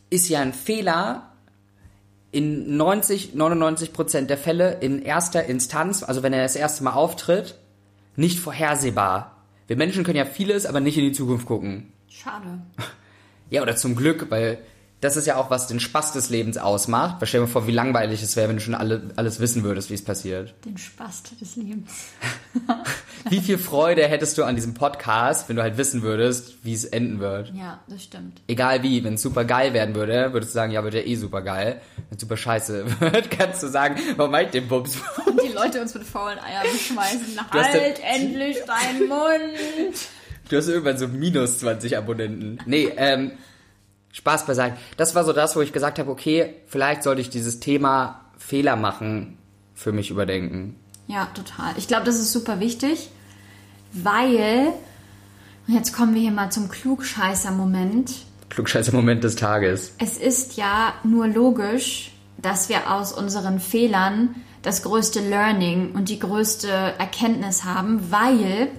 ist 0.09 0.29
ja 0.29 0.39
ein 0.39 0.53
Fehler 0.53 1.26
in 2.31 2.77
90, 2.77 3.36
99 3.36 3.93
Prozent 3.93 4.29
der 4.29 4.38
Fälle 4.38 4.77
in 4.81 5.01
erster 5.01 5.46
Instanz, 5.46 6.03
also 6.03 6.24
wenn 6.24 6.34
er 6.34 6.43
das 6.43 6.55
erste 6.55 6.84
Mal 6.84 6.93
auftritt, 6.93 7.55
nicht 8.15 8.39
vorhersehbar. 8.39 9.38
Wir 9.67 9.77
Menschen 9.77 10.03
können 10.03 10.17
ja 10.17 10.25
vieles, 10.25 10.65
aber 10.65 10.79
nicht 10.79 10.98
in 10.98 11.03
die 11.03 11.12
Zukunft 11.12 11.46
gucken. 11.46 11.93
Schade. 12.10 12.62
Ja, 13.50 13.62
oder 13.62 13.77
zum 13.77 13.96
Glück, 13.96 14.29
weil 14.29 14.57
das 15.00 15.16
ist 15.16 15.27
ja 15.27 15.36
auch, 15.36 15.51
was 15.51 15.68
den 15.68 15.80
Spaß 15.80 16.13
des 16.13 16.30
Lebens 16.30 16.58
ausmacht. 16.58 17.18
Stell 17.24 17.42
dir 17.42 17.46
mal 17.46 17.51
vor, 17.51 17.68
wie 17.68 17.72
langweilig 17.72 18.24
es 18.24 18.36
wäre, 18.36 18.50
wenn 18.50 18.56
du 18.56 18.62
schon 18.63 18.74
alle, 18.74 19.12
alles 19.16 19.39
wissen 19.39 19.63
würdest, 19.63 19.92
wie 19.92 19.94
es 19.94 20.04
passiert. 20.04 20.56
Den 20.66 20.77
Spast 20.77 21.39
des 21.39 21.56
Lebens. 21.56 21.92
Wie 23.30 23.42
viel 23.42 23.58
Freude 23.58 24.08
hättest 24.08 24.38
du 24.38 24.46
an 24.46 24.56
diesem 24.56 24.74
Podcast, 24.74 25.50
wenn 25.50 25.58
du 25.58 25.62
halt 25.62 25.77
wissen 25.77 26.01
würdest, 26.01 26.63
wie 26.63 26.74
es 26.74 26.86
enden 26.86 27.20
wird? 27.20 27.51
Ja, 27.54 27.82
das 27.89 28.04
stimmt. 28.04 28.42
Egal 28.48 28.84
wie, 28.84 29.04
wenn 29.04 29.16
es 29.16 29.22
super 29.22 29.44
geil 29.44 29.74
werden 29.74 29.96
würde, 29.96 30.32
würdest 30.32 30.54
du 30.54 30.54
sagen, 30.54 30.72
ja, 30.72 30.84
wird 30.84 30.94
ja 30.94 31.01
eh 31.01 31.16
super 31.16 31.42
geil. 31.42 31.82
Wenn 32.10 32.16
es 32.16 32.22
super 32.22 32.38
scheiße 32.38 32.86
wird, 33.01 33.32
kannst 33.32 33.63
du 33.63 33.68
sagen, 33.68 33.98
warum 34.16 34.32
meint 34.32 34.54
den 34.54 34.68
Bums? 34.70 34.98
Und 35.25 35.42
die 35.44 35.51
Leute 35.51 35.82
uns 35.82 35.94
mit 35.94 36.04
faulen 36.04 36.39
Eiern 36.39 36.63
hast 37.50 37.74
Halt 37.74 38.01
endlich 38.01 38.58
deinen 38.66 39.10
Mund! 39.10 39.98
Du 40.50 40.56
hast 40.56 40.70
irgendwann 40.70 40.98
so 40.98 41.10
minus 41.10 41.60
20 41.60 41.98
Abonnenten. 41.98 42.60
Nee, 42.66 42.94
ähm, 42.96 43.34
Spaß 44.17 44.47
beiseite. 44.47 44.77
Das 44.97 45.13
war 45.13 45.24
so 45.24 45.31
das, 45.31 45.55
wo 45.55 45.62
ich 45.62 45.71
gesagt 45.71 46.00
habe, 46.00 46.09
okay, 46.09 46.55
vielleicht 46.65 47.03
sollte 47.03 47.21
ich 47.21 47.29
dieses 47.29 47.59
Thema 47.59 48.21
Fehler 48.38 48.75
machen 48.75 49.38
für 49.75 49.91
mich 49.91 50.09
überdenken. 50.09 50.75
Ja, 51.05 51.27
total. 51.36 51.74
Ich 51.77 51.88
glaube, 51.88 52.05
das 52.05 52.15
ist 52.15 52.33
super 52.33 52.59
wichtig, 52.59 53.09
weil, 53.93 54.74
und 55.67 55.74
jetzt 55.75 55.93
kommen 55.93 56.15
wir 56.15 56.21
hier 56.21 56.31
mal 56.31 56.51
zum 56.51 56.67
Klugscheißer-Moment. 56.67 58.12
Klugscheißer 58.50 58.91
Moment 58.91 59.24
des 59.24 59.36
Tages. 59.36 59.93
Es 60.00 60.17
ist 60.17 60.57
ja 60.57 60.95
nur 61.03 61.27
logisch, 61.27 62.12
dass 62.38 62.69
wir 62.69 62.91
aus 62.91 63.13
unseren 63.13 63.59
Fehlern 63.59 64.33
das 64.63 64.81
größte 64.81 65.19
Learning 65.19 65.91
und 65.91 66.09
die 66.09 66.17
größte 66.17 66.67
Erkenntnis 66.67 67.65
haben, 67.65 68.12
weil 68.12 68.69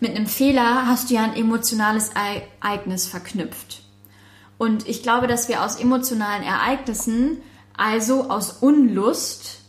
mit 0.00 0.16
einem 0.16 0.26
Fehler 0.26 0.86
hast 0.86 1.10
du 1.10 1.14
ja 1.14 1.22
ein 1.22 1.36
emotionales 1.36 2.10
Ereignis 2.60 3.06
verknüpft. 3.06 3.82
Und 4.58 4.88
ich 4.88 5.02
glaube, 5.02 5.28
dass 5.28 5.48
wir 5.48 5.64
aus 5.64 5.76
emotionalen 5.76 6.42
Ereignissen, 6.42 7.38
also 7.76 8.28
aus 8.28 8.50
Unlust, 8.60 9.60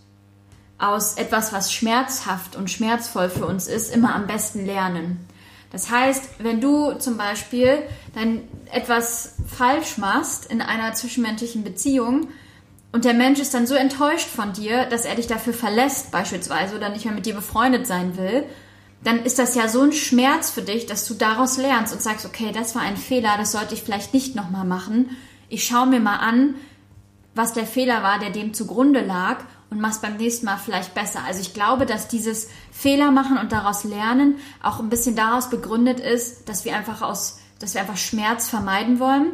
aus 0.80 1.14
etwas, 1.16 1.54
was 1.54 1.72
schmerzhaft 1.72 2.56
und 2.56 2.72
schmerzvoll 2.72 3.30
für 3.30 3.46
uns 3.46 3.68
ist, 3.68 3.94
immer 3.94 4.16
am 4.16 4.28
besten 4.28 4.66
lernen. 4.66 5.26
Das 5.72 5.92
heißt, 5.92 6.30
wenn 6.40 6.62
du 6.62 6.94
zum 6.94 7.18
Beispiel 7.18 7.84
dann 8.16 8.42
etwas 8.72 9.36
falsch 9.46 9.98
machst 9.98 10.46
in 10.48 10.62
einer 10.62 10.94
zwischenmenschlichen 10.94 11.64
Beziehung 11.64 12.30
und 12.92 13.06
der 13.06 13.14
Mensch 13.14 13.40
ist 13.40 13.54
dann 13.54 13.68
so 13.68 13.76
enttäuscht 13.76 14.28
von 14.28 14.54
dir, 14.54 14.86
dass 14.86 15.06
er 15.06 15.14
dich 15.14 15.28
dafür 15.28 15.54
verlässt 15.54 16.12
beispielsweise 16.12 16.76
oder 16.76 16.90
nicht 16.90 17.06
mehr 17.06 17.14
mit 17.14 17.28
dir 17.28 17.36
befreundet 17.36 17.86
sein 17.86 18.18
will, 18.18 18.46
dann 19.04 19.24
ist 19.24 19.40
das 19.40 19.56
ja 19.56 19.68
so 19.68 19.82
ein 19.82 19.94
Schmerz 19.94 20.50
für 20.50 20.62
dich, 20.62 20.86
dass 20.86 21.08
du 21.08 21.14
daraus 21.14 21.58
lernst 21.58 21.94
und 21.94 22.02
sagst, 22.02 22.26
okay, 22.26 22.52
das 22.54 22.76
war 22.76 22.82
ein 22.82 22.98
Fehler, 22.98 23.36
das 23.38 23.54
sollte 23.54 23.74
ich 23.74 23.84
vielleicht 23.84 24.14
nicht 24.14 24.36
nochmal 24.36 24.66
machen. 24.66 25.16
Ich 25.48 25.66
schaue 25.66 25.88
mir 25.88 26.00
mal 26.00 26.18
an, 26.18 26.56
was 27.34 27.54
der 27.54 27.66
Fehler 27.66 28.04
war, 28.04 28.20
der 28.20 28.32
dem 28.32 28.54
zugrunde 28.54 29.02
lag 29.02 29.38
und 29.70 29.80
mach's 29.80 30.02
beim 30.02 30.18
nächsten 30.18 30.46
Mal 30.46 30.58
vielleicht 30.58 30.94
besser. 30.94 31.22
Also 31.26 31.42
ich 31.42 31.54
glaube, 31.54 31.86
dass 31.86 32.08
dieses 32.08 32.50
Fehler 32.72 33.12
machen 33.12 33.38
und 33.38 33.52
daraus 33.52 33.84
lernen 33.84 34.36
auch 34.62 34.80
ein 34.80 34.90
bisschen 34.90 35.16
daraus 35.16 35.50
begründet 35.50 36.00
ist, 36.00 36.50
dass 36.50 36.66
wir 36.66 36.76
einfach 36.76 37.02
aus, 37.02 37.40
dass 37.60 37.76
wir 37.76 37.82
einfach 37.82 37.98
Schmerz 37.98 38.50
vermeiden 38.50 39.00
wollen 39.00 39.32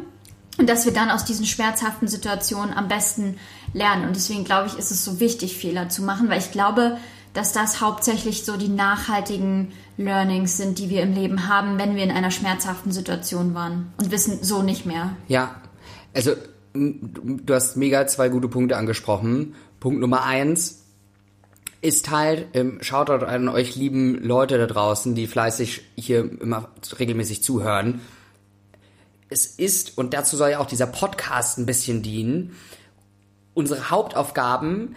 und 0.58 0.68
dass 0.68 0.84
wir 0.84 0.92
dann 0.92 1.10
aus 1.10 1.24
diesen 1.24 1.46
schmerzhaften 1.46 2.06
Situationen 2.06 2.74
am 2.74 2.86
besten 2.86 3.38
lernen. 3.72 4.06
Und 4.06 4.14
deswegen 4.14 4.44
glaube 4.44 4.68
ich, 4.68 4.78
ist 4.78 4.90
es 4.90 5.04
so 5.04 5.18
wichtig, 5.18 5.56
Fehler 5.56 5.88
zu 5.88 6.02
machen, 6.02 6.28
weil 6.28 6.38
ich 6.38 6.52
glaube, 6.52 6.98
dass 7.36 7.52
das 7.52 7.82
hauptsächlich 7.82 8.44
so 8.44 8.56
die 8.56 8.68
nachhaltigen 8.68 9.72
Learnings 9.98 10.56
sind, 10.56 10.78
die 10.78 10.88
wir 10.88 11.02
im 11.02 11.12
Leben 11.12 11.48
haben, 11.48 11.78
wenn 11.78 11.94
wir 11.94 12.02
in 12.02 12.10
einer 12.10 12.30
schmerzhaften 12.30 12.92
Situation 12.92 13.54
waren 13.54 13.92
und 13.98 14.10
wissen 14.10 14.38
so 14.42 14.62
nicht 14.62 14.86
mehr. 14.86 15.16
Ja, 15.28 15.54
also 16.14 16.32
du 16.72 17.54
hast 17.54 17.76
mega 17.76 18.06
zwei 18.06 18.30
gute 18.30 18.48
Punkte 18.48 18.76
angesprochen. 18.76 19.54
Punkt 19.80 20.00
Nummer 20.00 20.24
eins 20.24 20.82
ist 21.82 22.10
halt, 22.10 22.48
ähm, 22.54 22.78
schaut 22.80 23.10
dort 23.10 23.22
an 23.22 23.48
euch 23.48 23.76
lieben 23.76 24.22
Leute 24.22 24.56
da 24.56 24.66
draußen, 24.66 25.14
die 25.14 25.26
fleißig 25.26 25.82
hier 25.94 26.40
immer 26.40 26.70
regelmäßig 26.98 27.42
zuhören. 27.42 28.00
Es 29.28 29.46
ist, 29.46 29.98
und 29.98 30.14
dazu 30.14 30.36
soll 30.36 30.50
ja 30.50 30.58
auch 30.58 30.66
dieser 30.66 30.86
Podcast 30.86 31.58
ein 31.58 31.66
bisschen 31.66 32.02
dienen, 32.02 32.56
unsere 33.52 33.90
Hauptaufgaben 33.90 34.96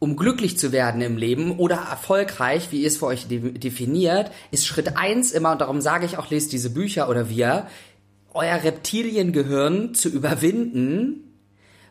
um 0.00 0.16
glücklich 0.16 0.58
zu 0.58 0.72
werden 0.72 1.02
im 1.02 1.16
Leben 1.16 1.58
oder 1.58 1.76
erfolgreich, 1.76 2.72
wie 2.72 2.80
ihr 2.80 2.88
es 2.88 2.96
für 2.96 3.06
euch 3.06 3.28
de 3.28 3.52
definiert, 3.52 4.32
ist 4.50 4.66
Schritt 4.66 4.96
eins 4.96 5.30
immer, 5.30 5.52
und 5.52 5.60
darum 5.60 5.80
sage 5.80 6.06
ich 6.06 6.16
auch, 6.16 6.30
lest 6.30 6.52
diese 6.52 6.70
Bücher 6.70 7.08
oder 7.08 7.28
wir, 7.28 7.66
euer 8.32 8.64
Reptiliengehirn 8.64 9.94
zu 9.94 10.08
überwinden, 10.08 11.36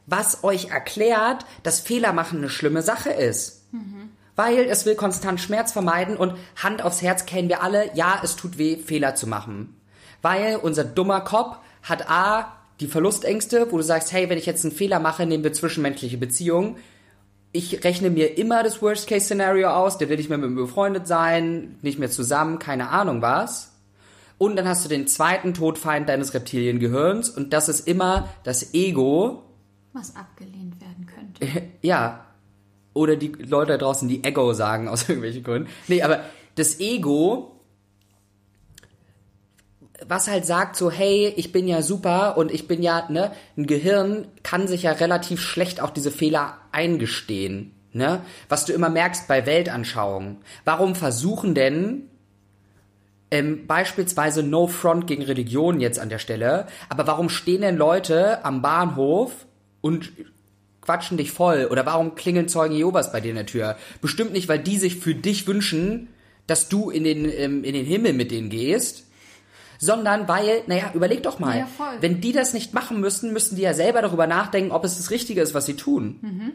was 0.07 0.43
euch 0.43 0.69
erklärt, 0.69 1.45
dass 1.61 1.79
Fehler 1.79 2.11
machen 2.11 2.39
eine 2.39 2.49
schlimme 2.49 2.81
Sache 2.81 3.11
ist. 3.11 3.71
Mhm. 3.71 4.09
Weil 4.35 4.65
es 4.65 4.85
will 4.87 4.95
konstant 4.95 5.39
Schmerz 5.39 5.71
vermeiden 5.71 6.17
und 6.17 6.33
Hand 6.55 6.81
aufs 6.81 7.03
Herz 7.03 7.27
kennen 7.27 7.49
wir 7.49 7.61
alle, 7.61 7.93
ja, 7.93 8.19
es 8.23 8.35
tut 8.35 8.57
weh, 8.57 8.77
Fehler 8.77 9.13
zu 9.13 9.27
machen. 9.27 9.75
Weil 10.23 10.55
unser 10.55 10.83
dummer 10.83 11.21
Kopf 11.21 11.57
hat 11.83 12.09
A, 12.09 12.55
die 12.79 12.87
Verlustängste, 12.87 13.67
wo 13.69 13.77
du 13.77 13.83
sagst, 13.83 14.11
hey, 14.13 14.29
wenn 14.29 14.37
ich 14.37 14.47
jetzt 14.47 14.65
einen 14.65 14.73
Fehler 14.73 14.99
mache, 14.99 15.27
nehmen 15.27 15.43
wir 15.43 15.53
zwischenmenschliche 15.53 16.17
Beziehungen, 16.17 16.77
ich 17.51 17.83
rechne 17.83 18.09
mir 18.09 18.37
immer 18.37 18.63
das 18.63 18.81
Worst-Case-Szenario 18.81 19.69
aus, 19.69 19.97
der 19.97 20.09
will 20.09 20.17
nicht 20.17 20.29
mehr 20.29 20.37
mit 20.37 20.51
mir 20.51 20.61
befreundet 20.61 21.07
sein, 21.07 21.77
nicht 21.81 21.97
mehr 21.97 22.11
zusammen, 22.11 22.59
keine 22.59 22.89
Ahnung 22.89 23.21
was. 23.21 23.71
Und 24.37 24.55
dann 24.55 24.67
hast 24.67 24.85
du 24.85 24.89
den 24.89 25.07
zweiten 25.07 25.53
Todfeind 25.53 26.07
deines 26.07 26.33
Reptiliengehirns 26.33 27.29
und 27.29 27.51
das 27.51 27.67
ist 27.67 27.87
immer 27.87 28.29
das 28.43 28.73
Ego. 28.73 29.43
Was 29.93 30.15
abgelehnt 30.15 30.79
werden 30.79 31.05
könnte. 31.05 31.63
Ja. 31.81 32.25
Oder 32.93 33.15
die 33.15 33.27
Leute 33.27 33.73
da 33.73 33.77
draußen, 33.77 34.07
die 34.07 34.23
Ego 34.23 34.53
sagen 34.53 34.87
aus 34.89 35.07
irgendwelchen 35.07 35.43
Gründen. 35.43 35.69
Nee, 35.87 36.01
aber 36.01 36.21
das 36.55 36.79
Ego 36.79 37.58
was 40.07 40.27
halt 40.27 40.45
sagt 40.45 40.75
so, 40.75 40.91
hey, 40.91 41.33
ich 41.35 41.51
bin 41.51 41.67
ja 41.67 41.81
super 41.81 42.37
und 42.37 42.51
ich 42.51 42.67
bin 42.67 42.81
ja, 42.81 43.07
ne, 43.09 43.31
ein 43.57 43.67
Gehirn 43.67 44.27
kann 44.43 44.67
sich 44.67 44.83
ja 44.83 44.91
relativ 44.91 45.41
schlecht 45.41 45.81
auch 45.81 45.89
diese 45.89 46.11
Fehler 46.11 46.57
eingestehen, 46.71 47.73
ne? 47.91 48.21
Was 48.47 48.65
du 48.65 48.73
immer 48.73 48.89
merkst 48.89 49.27
bei 49.27 49.45
Weltanschauungen. 49.45 50.37
Warum 50.65 50.95
versuchen 50.95 51.55
denn 51.55 52.09
ähm, 53.31 53.67
beispielsweise 53.67 54.43
No 54.43 54.67
Front 54.67 55.07
gegen 55.07 55.23
Religion 55.23 55.79
jetzt 55.79 55.99
an 55.99 56.09
der 56.09 56.19
Stelle, 56.19 56.67
aber 56.87 57.05
warum 57.07 57.29
stehen 57.29 57.61
denn 57.61 57.77
Leute 57.77 58.43
am 58.45 58.61
Bahnhof 58.61 59.45
und 59.81 60.11
quatschen 60.81 61.17
dich 61.17 61.31
voll? 61.31 61.67
Oder 61.69 61.85
warum 61.85 62.15
klingeln 62.15 62.47
Zeugen 62.47 62.75
Jehovas 62.75 63.11
bei 63.11 63.21
dir 63.21 63.29
in 63.29 63.35
der 63.35 63.45
Tür? 63.45 63.77
Bestimmt 64.01 64.33
nicht, 64.33 64.47
weil 64.47 64.59
die 64.59 64.77
sich 64.77 64.95
für 64.95 65.13
dich 65.13 65.45
wünschen, 65.45 66.07
dass 66.47 66.69
du 66.69 66.89
in 66.89 67.03
den, 67.03 67.31
ähm, 67.31 67.63
in 67.63 67.73
den 67.73 67.85
Himmel 67.85 68.13
mit 68.13 68.31
denen 68.31 68.49
gehst, 68.49 69.05
sondern 69.79 70.27
weil, 70.27 70.61
naja, 70.67 70.91
überleg 70.93 71.23
doch 71.23 71.39
mal, 71.39 71.59
ja, 71.59 71.67
wenn 72.01 72.21
die 72.21 72.33
das 72.33 72.53
nicht 72.53 72.73
machen 72.73 72.99
müssten, 72.99 73.33
müssten 73.33 73.55
die 73.55 73.61
ja 73.63 73.73
selber 73.73 74.01
darüber 74.01 74.27
nachdenken, 74.27 74.71
ob 74.71 74.83
es 74.83 74.97
das 74.97 75.09
Richtige 75.09 75.41
ist, 75.41 75.53
was 75.53 75.65
sie 75.65 75.75
tun. 75.75 76.19
Mhm. 76.21 76.51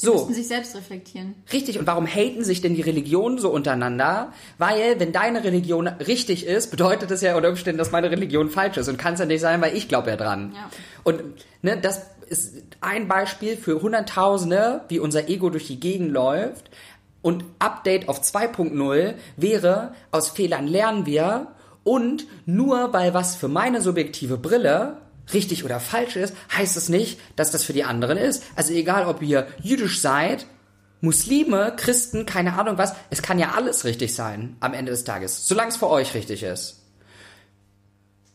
Die 0.00 0.06
so. 0.06 0.14
müssten 0.14 0.34
sich 0.34 0.48
selbst 0.48 0.74
reflektieren. 0.74 1.34
Richtig. 1.52 1.78
Und 1.78 1.86
warum 1.86 2.06
haten 2.06 2.42
sich 2.42 2.60
denn 2.60 2.74
die 2.74 2.80
Religionen 2.80 3.38
so 3.38 3.50
untereinander? 3.50 4.32
Weil, 4.58 4.98
wenn 4.98 5.12
deine 5.12 5.44
Religion 5.44 5.86
richtig 5.86 6.46
ist, 6.46 6.70
bedeutet 6.70 7.10
das 7.10 7.20
ja 7.20 7.36
unter 7.36 7.50
Umständen, 7.50 7.78
dass 7.78 7.92
meine 7.92 8.10
Religion 8.10 8.50
falsch 8.50 8.78
ist. 8.78 8.88
Und 8.88 8.96
kann 8.96 9.14
es 9.14 9.20
ja 9.20 9.26
nicht 9.26 9.42
sein, 9.42 9.60
weil 9.60 9.76
ich 9.76 9.88
glaube 9.88 10.10
ja 10.10 10.16
dran. 10.16 10.54
Ja. 10.56 10.70
Und 11.04 11.22
ne, 11.60 11.78
das 11.80 12.06
ist 12.26 12.54
ein 12.80 13.06
Beispiel 13.06 13.56
für 13.56 13.82
Hunderttausende, 13.82 14.80
wie 14.88 14.98
unser 14.98 15.28
Ego 15.28 15.50
durch 15.50 15.66
die 15.66 15.78
Gegend 15.78 16.10
läuft. 16.10 16.70
Und 17.20 17.44
Update 17.60 18.08
auf 18.08 18.22
2.0 18.22 19.14
wäre, 19.36 19.94
aus 20.10 20.30
Fehlern 20.30 20.66
lernen 20.66 21.06
wir 21.06 21.48
und 21.84 22.26
nur 22.46 22.92
weil 22.92 23.14
was 23.14 23.36
für 23.36 23.48
meine 23.48 23.80
subjektive 23.80 24.38
Brille 24.38 24.98
richtig 25.32 25.64
oder 25.64 25.80
falsch 25.80 26.16
ist, 26.16 26.34
heißt 26.56 26.76
es 26.76 26.88
nicht, 26.88 27.18
dass 27.36 27.50
das 27.50 27.64
für 27.64 27.72
die 27.72 27.84
anderen 27.84 28.18
ist. 28.18 28.44
Also 28.56 28.72
egal, 28.72 29.06
ob 29.06 29.22
ihr 29.22 29.46
jüdisch 29.60 30.00
seid, 30.00 30.46
Muslime, 31.00 31.74
Christen, 31.76 32.26
keine 32.26 32.54
Ahnung 32.54 32.78
was, 32.78 32.94
es 33.10 33.22
kann 33.22 33.38
ja 33.38 33.52
alles 33.52 33.84
richtig 33.84 34.14
sein 34.14 34.56
am 34.60 34.74
Ende 34.74 34.92
des 34.92 35.04
Tages, 35.04 35.48
solange 35.48 35.70
es 35.70 35.76
für 35.76 35.90
euch 35.90 36.14
richtig 36.14 36.42
ist. 36.42 36.82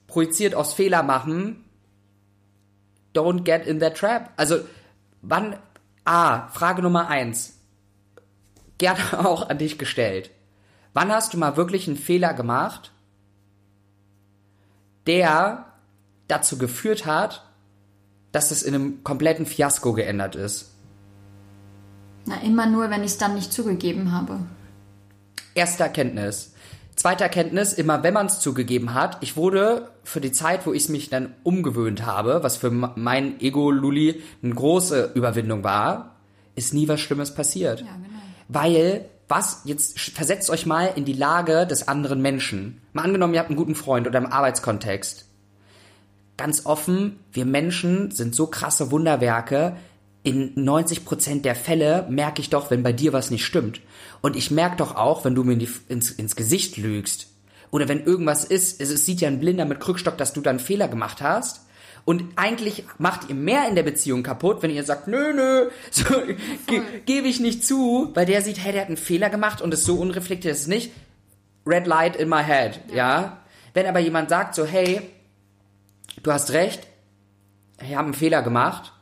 Projiziert 0.07 0.55
aus 0.55 0.73
Fehler 0.73 1.03
machen, 1.03 1.63
don't 3.13 3.43
get 3.43 3.65
in 3.65 3.79
that 3.79 3.97
trap. 3.97 4.31
Also, 4.35 4.59
wann, 5.21 5.57
ah, 6.05 6.47
Frage 6.49 6.81
Nummer 6.81 7.07
eins. 7.07 7.57
Gerne 8.77 9.01
auch 9.25 9.49
an 9.49 9.57
dich 9.57 9.77
gestellt. 9.77 10.31
Wann 10.93 11.11
hast 11.11 11.33
du 11.33 11.37
mal 11.37 11.57
wirklich 11.57 11.87
einen 11.87 11.97
Fehler 11.97 12.33
gemacht 12.33 12.91
der 15.07 15.65
dazu 16.27 16.57
geführt 16.57 17.05
hat, 17.05 17.45
dass 18.31 18.51
es 18.51 18.63
in 18.63 18.75
einem 18.75 19.03
kompletten 19.03 19.45
Fiasko 19.45 19.93
geändert 19.93 20.35
ist. 20.35 20.73
Na, 22.25 22.41
immer 22.41 22.65
nur, 22.65 22.89
wenn 22.89 23.01
ich 23.01 23.11
es 23.11 23.17
dann 23.17 23.35
nicht 23.35 23.53
zugegeben 23.53 24.11
habe. 24.11 24.39
Erste 25.55 25.83
Erkenntnis. 25.83 26.53
Zweite 26.95 27.23
Erkenntnis, 27.23 27.73
immer 27.73 28.03
wenn 28.03 28.13
man 28.13 28.25
es 28.25 28.39
zugegeben 28.39 28.93
hat, 28.93 29.17
ich 29.21 29.37
wurde 29.37 29.91
für 30.03 30.19
die 30.19 30.31
Zeit, 30.31 30.65
wo 30.65 30.73
ich 30.73 30.83
es 30.83 30.89
mich 30.89 31.09
dann 31.09 31.35
umgewöhnt 31.43 32.05
habe, 32.05 32.43
was 32.43 32.57
für 32.57 32.71
mein 32.71 33.39
Ego-Luli 33.39 34.21
eine 34.41 34.55
große 34.55 35.11
Überwindung 35.13 35.63
war, 35.63 36.15
ist 36.55 36.73
nie 36.73 36.87
was 36.87 36.99
Schlimmes 36.99 37.33
passiert. 37.33 37.81
Ja, 37.81 37.85
genau. 37.85 38.19
Weil 38.49 39.05
was, 39.27 39.61
jetzt 39.65 39.99
versetzt 39.99 40.49
euch 40.49 40.65
mal 40.65 40.93
in 40.95 41.05
die 41.05 41.13
Lage 41.13 41.67
des 41.67 41.87
anderen 41.87 42.21
Menschen. 42.21 42.81
Mal 42.93 43.03
angenommen, 43.03 43.33
ihr 43.33 43.39
habt 43.39 43.49
einen 43.49 43.57
guten 43.57 43.75
Freund 43.75 44.07
oder 44.07 44.19
im 44.19 44.25
Arbeitskontext. 44.25 45.25
Ganz 46.37 46.65
offen, 46.65 47.19
wir 47.33 47.45
Menschen 47.45 48.11
sind 48.11 48.35
so 48.35 48.47
krasse 48.47 48.91
Wunderwerke. 48.91 49.75
In 50.23 50.55
90% 50.55 51.41
der 51.41 51.55
Fälle 51.55 52.05
merke 52.09 52.41
ich 52.41 52.49
doch, 52.49 52.69
wenn 52.71 52.83
bei 52.83 52.93
dir 52.93 53.11
was 53.11 53.31
nicht 53.31 53.45
stimmt. 53.45 53.81
Und 54.21 54.35
ich 54.35 54.51
merke 54.51 54.77
doch 54.77 54.95
auch, 54.95 55.25
wenn 55.25 55.35
du 55.35 55.43
mir 55.43 55.57
die, 55.57 55.69
ins, 55.89 56.11
ins 56.11 56.35
Gesicht 56.35 56.77
lügst. 56.77 57.27
Oder 57.71 57.87
wenn 57.87 58.03
irgendwas 58.03 58.45
ist, 58.45 58.79
es, 58.79 58.91
es 58.91 59.05
sieht 59.05 59.21
ja 59.21 59.27
ein 59.27 59.39
Blinder 59.39 59.65
mit 59.65 59.79
Krückstock, 59.79 60.17
dass 60.17 60.33
du 60.33 60.41
da 60.41 60.51
einen 60.51 60.59
Fehler 60.59 60.87
gemacht 60.87 61.21
hast 61.21 61.66
und 62.07 62.23
eigentlich 62.37 62.85
macht 62.99 63.27
ihr 63.27 63.35
mehr 63.35 63.67
in 63.67 63.75
der 63.75 63.83
Beziehung 63.83 64.23
kaputt, 64.23 64.63
wenn 64.63 64.71
ihr 64.71 64.85
sagt, 64.85 65.09
nö, 65.09 65.33
nö, 65.33 65.69
so, 65.91 66.05
ge 66.65 66.81
gebe 67.05 67.27
ich 67.27 67.41
nicht 67.41 67.67
zu, 67.67 68.11
weil 68.13 68.25
der 68.25 68.41
sieht, 68.41 68.63
hey, 68.63 68.71
der 68.71 68.83
hat 68.83 68.87
einen 68.87 68.95
Fehler 68.95 69.29
gemacht 69.29 69.61
und 69.61 69.73
ist 69.73 69.83
so 69.83 69.95
unreflektiert, 69.95 70.55
ist 70.55 70.69
nicht 70.69 70.93
red 71.65 71.85
light 71.85 72.15
in 72.15 72.29
my 72.29 72.41
head, 72.41 72.79
ja. 72.87 72.95
ja. 72.95 73.37
Wenn 73.73 73.87
aber 73.87 73.99
jemand 73.99 74.29
sagt 74.29 74.55
so, 74.55 74.65
hey, 74.65 75.01
du 76.23 76.31
hast 76.31 76.51
recht, 76.51 76.87
ich 77.81 77.93
habe 77.93 78.05
einen 78.05 78.13
Fehler 78.13 78.41
gemacht, 78.41 78.93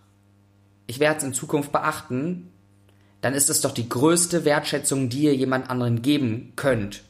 ich 0.87 0.99
werde 0.99 1.19
es 1.19 1.23
in 1.25 1.33
Zukunft 1.35 1.71
beachten, 1.71 2.51
dann 3.21 3.35
ist 3.35 3.51
es 3.51 3.61
doch 3.61 3.71
die 3.71 3.87
größte 3.87 4.45
Wertschätzung, 4.45 5.09
die 5.09 5.25
ihr 5.25 5.35
jemand 5.35 5.69
anderen 5.69 6.01
geben 6.01 6.53
könnt. 6.55 7.03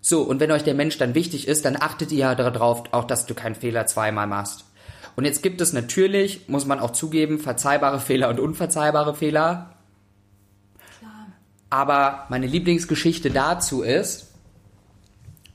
So, 0.00 0.22
und 0.22 0.40
wenn 0.40 0.50
euch 0.50 0.64
der 0.64 0.74
Mensch 0.74 0.96
dann 0.98 1.14
wichtig 1.14 1.46
ist, 1.46 1.64
dann 1.64 1.76
achtet 1.76 2.10
ihr 2.12 2.18
ja 2.18 2.34
darauf, 2.34 2.84
auch 2.92 3.04
dass 3.04 3.26
du 3.26 3.34
keinen 3.34 3.54
Fehler 3.54 3.86
zweimal 3.86 4.26
machst. 4.26 4.64
Und 5.16 5.24
jetzt 5.24 5.42
gibt 5.42 5.60
es 5.60 5.72
natürlich, 5.72 6.48
muss 6.48 6.64
man 6.66 6.80
auch 6.80 6.92
zugeben, 6.92 7.38
verzeihbare 7.38 8.00
Fehler 8.00 8.28
und 8.28 8.40
unverzeihbare 8.40 9.14
Fehler. 9.14 9.74
Klar. 10.98 11.26
Aber 11.68 12.26
meine 12.30 12.46
Lieblingsgeschichte 12.46 13.30
dazu 13.30 13.82
ist, 13.82 14.32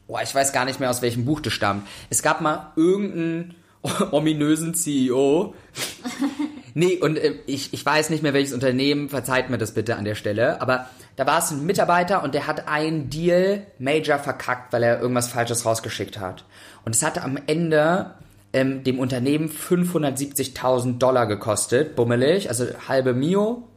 boah, 0.08 0.22
ich 0.22 0.34
weiß 0.36 0.54
gar 0.54 0.66
nicht 0.66 0.80
mehr, 0.80 0.90
aus 0.90 1.02
welchem 1.02 1.26
Buch 1.26 1.40
das 1.40 1.54
stammt. 1.54 1.88
Es 2.10 2.22
gab 2.22 2.42
mal 2.42 2.72
irgendeinen 2.76 3.56
ominösen 4.12 4.76
CEO. 4.76 5.56
nee, 6.76 6.98
und 6.98 7.18
äh, 7.18 7.34
ich, 7.48 7.74
ich 7.74 7.84
weiß 7.84 8.12
nicht 8.12 8.22
mehr, 8.22 8.36
welches 8.36 8.54
Unternehmen, 8.54 9.10
verzeiht 9.10 9.50
mir 9.50 9.58
das 9.58 9.74
bitte 9.74 9.96
an 9.96 10.06
der 10.06 10.14
Stelle, 10.14 10.62
aber 10.62 10.88
da 11.16 11.26
war 11.26 11.40
es 11.40 11.50
ein 11.50 11.66
Mitarbeiter 11.66 12.24
und 12.24 12.36
der 12.36 12.46
hat 12.46 12.68
einen 12.68 13.10
Deal 13.10 13.66
major 13.80 14.20
verkackt, 14.20 14.72
weil 14.72 14.84
er 14.84 15.02
irgendwas 15.02 15.30
Falsches 15.30 15.66
rausgeschickt 15.66 16.20
hat. 16.20 16.46
Und 16.86 16.96
es 16.96 17.02
hatte 17.02 17.24
am 17.24 17.40
Ende 17.48 18.12
ähm, 18.54 18.84
dem 18.84 19.00
Unternehmen 19.00 19.50
570.000 19.50 21.00
Dollar 21.00 21.26
gekostet, 21.26 21.96
bummelig, 21.96 22.50
also 22.50 22.66
halbe 22.88 23.14
Mio, 23.14 23.68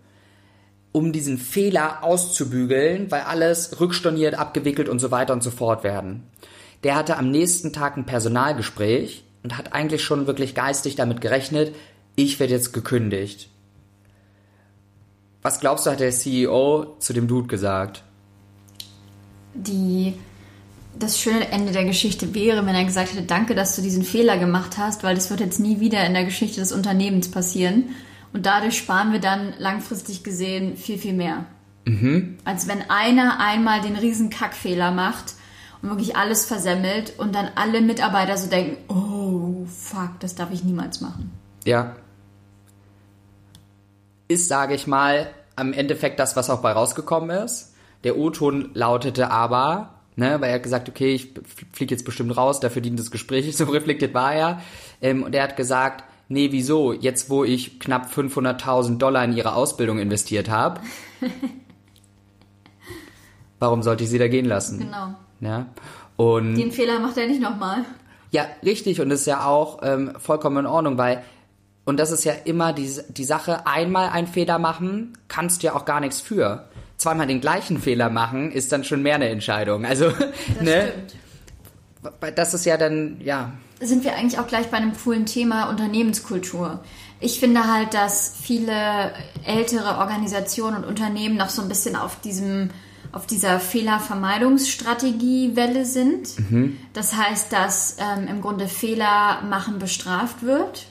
um 0.93 1.13
diesen 1.13 1.39
Fehler 1.39 2.03
auszubügeln, 2.03 3.11
weil 3.11 3.23
alles 3.23 3.81
rückstorniert, 3.81 4.37
abgewickelt 4.37 4.89
und 4.89 4.99
so 4.99 5.11
weiter 5.11 5.33
und 5.33 5.43
so 5.43 5.51
fort 5.51 5.85
werden. 5.85 6.25
Der 6.85 6.95
hatte 6.95 7.17
am 7.17 7.31
nächsten 7.31 7.73
Tag 7.73 7.97
ein 7.97 8.07
Personalgespräch 8.07 9.25
und 9.43 9.59
hat 9.59 9.73
eigentlich 9.73 10.05
schon 10.05 10.27
wirklich 10.27 10.55
geistig 10.55 10.95
damit 10.95 11.21
gerechnet, 11.21 11.75
ich 12.19 12.41
werde 12.41 12.53
jetzt 12.53 12.73
gekündigt. 12.73 13.49
Was 15.41 15.61
glaubst 15.61 15.87
du, 15.87 15.91
hat 15.91 16.01
der 16.01 16.11
CEO 16.11 16.97
zu 16.99 17.13
dem 17.13 17.29
Dude 17.29 17.47
gesagt? 17.47 18.03
Die, 19.55 20.15
das 20.99 21.21
schöne 21.21 21.49
Ende 21.53 21.71
der 21.71 21.85
Geschichte 21.85 22.35
wäre, 22.35 22.67
wenn 22.67 22.75
er 22.75 22.85
gesagt 22.85 23.13
hätte, 23.13 23.23
danke, 23.23 23.55
dass 23.55 23.77
du 23.77 23.83
diesen 23.83 24.03
Fehler 24.03 24.37
gemacht 24.37 24.79
hast, 24.79 25.05
weil 25.05 25.15
das 25.15 25.31
wird 25.31 25.39
jetzt 25.39 25.61
nie 25.61 25.79
wieder 25.79 26.05
in 26.05 26.13
der 26.13 26.25
Geschichte 26.25 26.59
des 26.61 26.73
Unternehmens 26.73 27.31
passieren. 27.31 27.91
Und 28.33 28.47
dadurch 28.47 28.77
sparen 28.77 29.13
wir 29.13 29.21
dann 29.21 29.55
langfristig 29.59 30.25
gesehen 30.25 30.77
viel, 30.77 30.99
viel 30.99 31.15
mehr. 31.15 31.47
Mhm. 31.85 32.39
Als 32.45 32.67
wenn 32.67 32.91
einer 32.91 33.39
einmal 33.39 33.81
den 33.81 33.95
riesen 33.95 34.29
Kackfehler 34.29 34.91
macht 34.91 35.35
und 35.83 35.91
wirklich 35.91 36.17
alles 36.17 36.47
versemmelt 36.47 37.17
und 37.19 37.33
dann 37.37 37.49
alle 37.55 37.81
Mitarbeiter 37.81 38.37
so 38.37 38.51
denken, 38.51 38.77
oh, 38.93 39.67
fuck, 39.67 40.19
das 40.19 40.35
darf 40.35 40.51
ich 40.51 40.65
niemals 40.65 41.01
machen. 41.01 41.31
Ja. 41.65 41.95
Ist, 44.29 44.49
sage 44.49 44.75
ich 44.75 44.87
mal, 44.87 45.31
am 45.57 45.73
Endeffekt 45.73 46.21
das, 46.21 46.37
was 46.37 46.51
auch 46.51 46.61
bei 46.61 46.73
rausgekommen 46.73 47.31
ist. 47.31 47.75
Der 48.05 48.17
O-Ton 48.17 48.71
lautete 48.75 49.31
aber, 49.31 49.95
ne, 50.17 50.41
weil 50.41 50.51
er 50.51 50.57
hat 50.57 50.63
gesagt, 50.63 50.89
okay, 50.89 51.15
ich 51.15 51.33
fliege 51.73 51.95
jetzt 51.95 52.05
bestimmt 52.05 52.37
raus, 52.37 52.61
dafür 52.61 52.83
dient 52.83 52.99
das 52.99 53.11
Gespräch, 53.11 53.57
so 53.57 53.65
reflektiert 53.65 54.15
war 54.15 54.35
er. 54.35 54.63
Ähm, 55.01 55.23
und 55.23 55.35
er 55.35 55.43
hat 55.45 55.57
gesagt, 55.57 56.05
nee, 56.29 56.53
wieso? 56.53 56.93
Jetzt, 56.93 57.31
wo 57.31 57.43
ich 57.45 57.81
knapp 57.81 58.11
500.000 58.13 58.99
Dollar 58.99 59.25
in 59.25 59.33
ihre 59.33 59.55
Ausbildung 59.55 59.99
investiert 59.99 60.49
habe, 60.49 60.81
warum 63.59 63.83
sollte 63.83 64.05
ich 64.05 64.11
sie 64.11 64.19
da 64.19 64.29
gehen 64.29 64.47
lassen? 64.47 64.79
Genau. 64.79 65.15
Ja. 65.41 65.67
Und 66.17 66.57
Den 66.57 66.73
Fehler 66.73 67.01
macht 67.01 67.17
er 67.17 67.27
nicht 67.27 67.41
nochmal. 67.41 67.85
ja, 68.31 68.47
richtig. 68.65 69.01
Und 69.01 69.09
das 69.09 69.21
ist 69.21 69.27
ja 69.27 69.45
auch 69.45 69.81
ähm, 69.83 70.13
vollkommen 70.19 70.59
in 70.59 70.67
Ordnung, 70.67 70.99
weil, 70.99 71.23
und 71.89 71.99
das 71.99 72.11
ist 72.11 72.25
ja 72.25 72.35
immer 72.45 72.75
die, 72.75 72.91
die 73.09 73.25
Sache, 73.25 73.67
einmal 73.67 74.11
einen 74.11 74.27
Fehler 74.27 74.59
machen, 74.59 75.17
kannst 75.27 75.63
du 75.63 75.69
ja 75.69 75.75
auch 75.75 75.87
gar 75.87 76.01
nichts 76.01 76.21
für. 76.21 76.69
Zweimal 76.99 77.27
den 77.27 77.41
gleichen 77.41 77.81
Fehler 77.81 78.11
machen, 78.11 78.53
ist 78.53 78.73
dann 78.73 78.85
schon 78.85 79.03
mehr 79.03 79.15
eine 79.15 79.31
Entscheidung. 79.31 79.87
Also, 79.87 80.11
Das 80.11 80.19
ne? 80.61 80.93
stimmt. 80.93 81.15
Das 82.37 82.53
ist 82.53 82.67
ja 82.67 82.77
dann, 82.77 83.19
ja, 83.23 83.53
sind 83.81 84.05
wir 84.05 84.15
eigentlich 84.17 84.39
auch 84.39 84.47
gleich 84.47 84.67
bei 84.67 84.77
einem 84.77 84.93
coolen 84.93 85.25
Thema 85.25 85.71
Unternehmenskultur. 85.71 86.81
Ich 87.21 87.41
finde 87.41 87.73
halt, 87.73 87.95
dass 87.95 88.35
viele 88.39 89.15
ältere 89.47 89.97
Organisationen 89.97 90.77
und 90.77 90.85
Unternehmen 90.85 91.39
noch 91.39 91.49
so 91.49 91.63
ein 91.63 91.69
bisschen 91.69 91.97
auf 91.97 92.21
diesem 92.21 92.69
auf 93.13 93.25
dieser 93.25 93.61
Fehlervermeidungsstrategie-Welle 93.61 95.87
sind. 95.87 96.35
Das 96.93 97.17
heißt, 97.17 97.51
dass 97.51 97.97
ähm, 97.99 98.29
im 98.29 98.43
Grunde 98.43 98.69
Fehler 98.69 99.41
machen 99.49 99.79
bestraft 99.79 100.43
wird. 100.43 100.85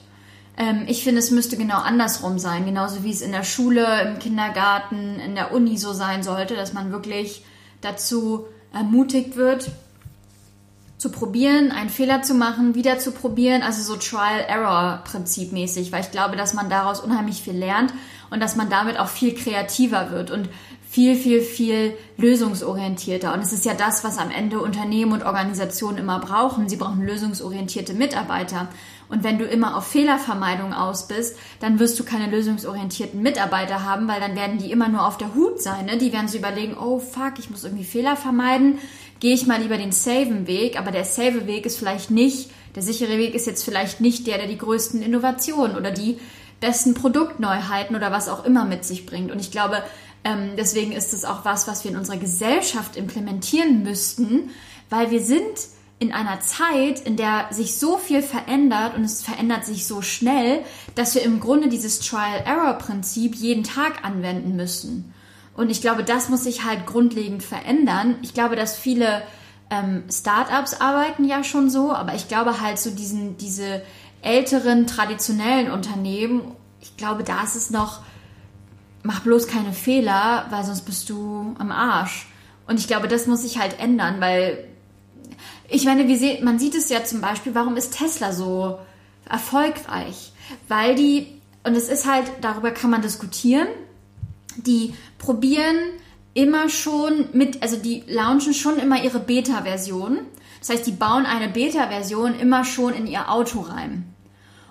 Ähm, 0.58 0.84
ich 0.88 1.04
finde, 1.04 1.20
es 1.20 1.30
müsste 1.30 1.56
genau 1.56 1.78
andersrum 1.78 2.38
sein, 2.38 2.66
genauso 2.66 3.04
wie 3.04 3.12
es 3.12 3.22
in 3.22 3.32
der 3.32 3.44
Schule, 3.44 4.02
im 4.02 4.18
Kindergarten, 4.18 5.20
in 5.20 5.36
der 5.36 5.52
Uni 5.52 5.78
so 5.78 5.92
sein 5.92 6.22
sollte, 6.22 6.56
dass 6.56 6.72
man 6.74 6.90
wirklich 6.92 7.44
dazu 7.80 8.46
ermutigt 8.72 9.36
wird, 9.36 9.70
zu 10.98 11.10
probieren, 11.12 11.70
einen 11.70 11.90
Fehler 11.90 12.22
zu 12.22 12.34
machen, 12.34 12.74
wieder 12.74 12.98
zu 12.98 13.12
probieren, 13.12 13.62
also 13.62 13.82
so 13.82 13.96
Trial-Error-Prinzip 13.96 15.52
mäßig, 15.52 15.92
weil 15.92 16.00
ich 16.00 16.10
glaube, 16.10 16.36
dass 16.36 16.54
man 16.54 16.68
daraus 16.68 16.98
unheimlich 16.98 17.40
viel 17.40 17.56
lernt 17.56 17.94
und 18.30 18.40
dass 18.40 18.56
man 18.56 18.68
damit 18.68 18.98
auch 18.98 19.06
viel 19.06 19.32
kreativer 19.34 20.10
wird 20.10 20.32
und 20.32 20.48
viel, 20.90 21.14
viel, 21.14 21.40
viel 21.42 21.96
lösungsorientierter. 22.16 23.32
Und 23.32 23.40
es 23.40 23.52
ist 23.52 23.64
ja 23.64 23.74
das, 23.74 24.04
was 24.04 24.18
am 24.18 24.30
Ende 24.30 24.58
Unternehmen 24.58 25.12
und 25.12 25.22
Organisationen 25.22 25.98
immer 25.98 26.18
brauchen. 26.18 26.68
Sie 26.68 26.76
brauchen 26.76 27.04
lösungsorientierte 27.04 27.92
Mitarbeiter. 27.92 28.68
Und 29.08 29.24
wenn 29.24 29.38
du 29.38 29.46
immer 29.46 29.76
auf 29.76 29.86
Fehlervermeidung 29.86 30.74
aus 30.74 31.08
bist, 31.08 31.36
dann 31.60 31.78
wirst 31.78 31.98
du 31.98 32.04
keine 32.04 32.30
lösungsorientierten 32.30 33.22
Mitarbeiter 33.22 33.84
haben, 33.84 34.06
weil 34.06 34.20
dann 34.20 34.36
werden 34.36 34.58
die 34.58 34.70
immer 34.70 34.88
nur 34.88 35.06
auf 35.06 35.16
der 35.16 35.34
Hut 35.34 35.62
sein. 35.62 35.86
Ne? 35.86 35.96
Die 35.96 36.12
werden 36.12 36.28
so 36.28 36.38
überlegen, 36.38 36.76
oh 36.78 36.98
fuck, 36.98 37.38
ich 37.38 37.48
muss 37.48 37.64
irgendwie 37.64 37.84
Fehler 37.84 38.16
vermeiden. 38.16 38.78
Gehe 39.20 39.34
ich 39.34 39.46
mal 39.46 39.60
lieber 39.60 39.78
den 39.78 39.92
saven 39.92 40.46
Weg, 40.46 40.78
aber 40.78 40.90
der 40.90 41.04
safe 41.04 41.46
Weg 41.46 41.66
ist 41.66 41.78
vielleicht 41.78 42.10
nicht, 42.10 42.50
der 42.74 42.82
sichere 42.82 43.18
Weg 43.18 43.34
ist 43.34 43.46
jetzt 43.46 43.64
vielleicht 43.64 44.00
nicht 44.00 44.26
der, 44.26 44.38
der 44.38 44.46
die 44.46 44.58
größten 44.58 45.02
Innovationen 45.02 45.76
oder 45.76 45.90
die 45.90 46.18
besten 46.60 46.94
Produktneuheiten 46.94 47.96
oder 47.96 48.12
was 48.12 48.28
auch 48.28 48.44
immer 48.44 48.64
mit 48.64 48.84
sich 48.84 49.06
bringt. 49.06 49.32
Und 49.32 49.40
ich 49.40 49.50
glaube, 49.50 49.82
ähm, 50.24 50.50
deswegen 50.56 50.92
ist 50.92 51.14
es 51.14 51.24
auch 51.24 51.44
was, 51.44 51.66
was 51.66 51.84
wir 51.84 51.90
in 51.90 51.96
unserer 51.96 52.18
Gesellschaft 52.18 52.96
implementieren 52.96 53.82
müssten, 53.82 54.50
weil 54.90 55.10
wir 55.10 55.20
sind 55.20 55.58
in 56.00 56.12
einer 56.12 56.40
Zeit, 56.40 57.00
in 57.00 57.16
der 57.16 57.48
sich 57.50 57.78
so 57.78 57.98
viel 57.98 58.22
verändert 58.22 58.96
und 58.96 59.04
es 59.04 59.22
verändert 59.22 59.64
sich 59.64 59.86
so 59.86 60.00
schnell, 60.00 60.60
dass 60.94 61.14
wir 61.14 61.22
im 61.22 61.40
Grunde 61.40 61.68
dieses 61.68 61.98
Trial-Error-Prinzip 62.00 63.34
jeden 63.34 63.64
Tag 63.64 64.04
anwenden 64.04 64.54
müssen. 64.54 65.12
Und 65.56 65.70
ich 65.70 65.80
glaube, 65.80 66.04
das 66.04 66.28
muss 66.28 66.44
sich 66.44 66.64
halt 66.64 66.86
grundlegend 66.86 67.42
verändern. 67.42 68.14
Ich 68.22 68.32
glaube, 68.32 68.54
dass 68.54 68.76
viele 68.78 69.22
ähm, 69.70 70.04
Startups 70.08 70.74
arbeiten 70.74 71.24
ja 71.24 71.42
schon 71.42 71.68
so, 71.68 71.92
aber 71.92 72.14
ich 72.14 72.28
glaube 72.28 72.60
halt 72.60 72.78
so 72.78 72.90
diesen, 72.90 73.36
diese 73.38 73.82
älteren, 74.22 74.86
traditionellen 74.86 75.70
Unternehmen, 75.72 76.42
ich 76.80 76.96
glaube, 76.96 77.24
da 77.24 77.42
ist 77.42 77.56
es 77.56 77.70
noch, 77.70 78.02
mach 79.02 79.20
bloß 79.20 79.48
keine 79.48 79.72
Fehler, 79.72 80.46
weil 80.50 80.64
sonst 80.64 80.82
bist 80.82 81.10
du 81.10 81.56
am 81.58 81.72
Arsch. 81.72 82.28
Und 82.68 82.78
ich 82.78 82.86
glaube, 82.86 83.08
das 83.08 83.26
muss 83.26 83.42
sich 83.42 83.58
halt 83.58 83.80
ändern, 83.80 84.20
weil 84.20 84.64
ich 85.68 85.84
meine, 85.84 86.16
sehen, 86.16 86.44
man 86.44 86.58
sieht 86.58 86.74
es 86.74 86.88
ja 86.88 87.04
zum 87.04 87.20
Beispiel, 87.20 87.54
warum 87.54 87.76
ist 87.76 87.96
Tesla 87.96 88.32
so 88.32 88.78
erfolgreich? 89.28 90.32
Weil 90.66 90.94
die, 90.94 91.26
und 91.64 91.74
es 91.74 91.88
ist 91.88 92.06
halt, 92.06 92.30
darüber 92.40 92.70
kann 92.70 92.90
man 92.90 93.02
diskutieren, 93.02 93.68
die 94.56 94.94
probieren 95.18 95.76
immer 96.34 96.68
schon 96.68 97.28
mit, 97.32 97.62
also 97.62 97.76
die 97.76 98.04
launchen 98.06 98.54
schon 98.54 98.78
immer 98.78 99.02
ihre 99.02 99.20
Beta-Version. 99.20 100.20
Das 100.60 100.70
heißt, 100.70 100.86
die 100.86 100.92
bauen 100.92 101.26
eine 101.26 101.48
Beta-Version 101.48 102.38
immer 102.38 102.64
schon 102.64 102.94
in 102.94 103.06
ihr 103.06 103.30
Auto 103.30 103.60
rein. 103.60 104.14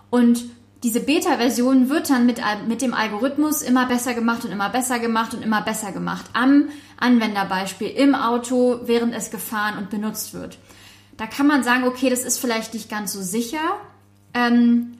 Und 0.09 0.45
diese 0.83 0.99
Beta-Version 0.99 1.89
wird 1.89 2.09
dann 2.09 2.25
mit, 2.25 2.39
mit 2.67 2.81
dem 2.81 2.93
Algorithmus 2.93 3.61
immer 3.61 3.85
besser 3.87 4.13
gemacht 4.13 4.45
und 4.45 4.51
immer 4.51 4.69
besser 4.69 4.99
gemacht 4.99 5.33
und 5.33 5.43
immer 5.43 5.61
besser 5.61 5.91
gemacht. 5.91 6.25
Am 6.33 6.69
Anwenderbeispiel 6.97 7.89
im 7.89 8.15
Auto, 8.15 8.79
während 8.85 9.13
es 9.13 9.31
gefahren 9.31 9.77
und 9.77 9.89
benutzt 9.89 10.33
wird. 10.33 10.57
Da 11.17 11.27
kann 11.27 11.47
man 11.47 11.63
sagen, 11.63 11.83
okay, 11.85 12.09
das 12.09 12.23
ist 12.23 12.39
vielleicht 12.39 12.73
nicht 12.73 12.89
ganz 12.89 13.13
so 13.13 13.21
sicher. 13.21 13.79
Ähm, 14.33 14.97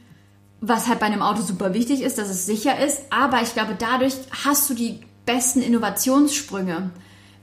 was 0.60 0.88
halt 0.88 1.00
bei 1.00 1.06
einem 1.06 1.22
Auto 1.22 1.42
super 1.42 1.74
wichtig 1.74 2.02
ist, 2.02 2.18
dass 2.18 2.30
es 2.30 2.46
sicher 2.46 2.84
ist. 2.84 3.02
Aber 3.12 3.42
ich 3.42 3.54
glaube, 3.54 3.76
dadurch 3.78 4.16
hast 4.44 4.70
du 4.70 4.74
die 4.74 5.00
besten 5.26 5.62
Innovationssprünge, 5.62 6.90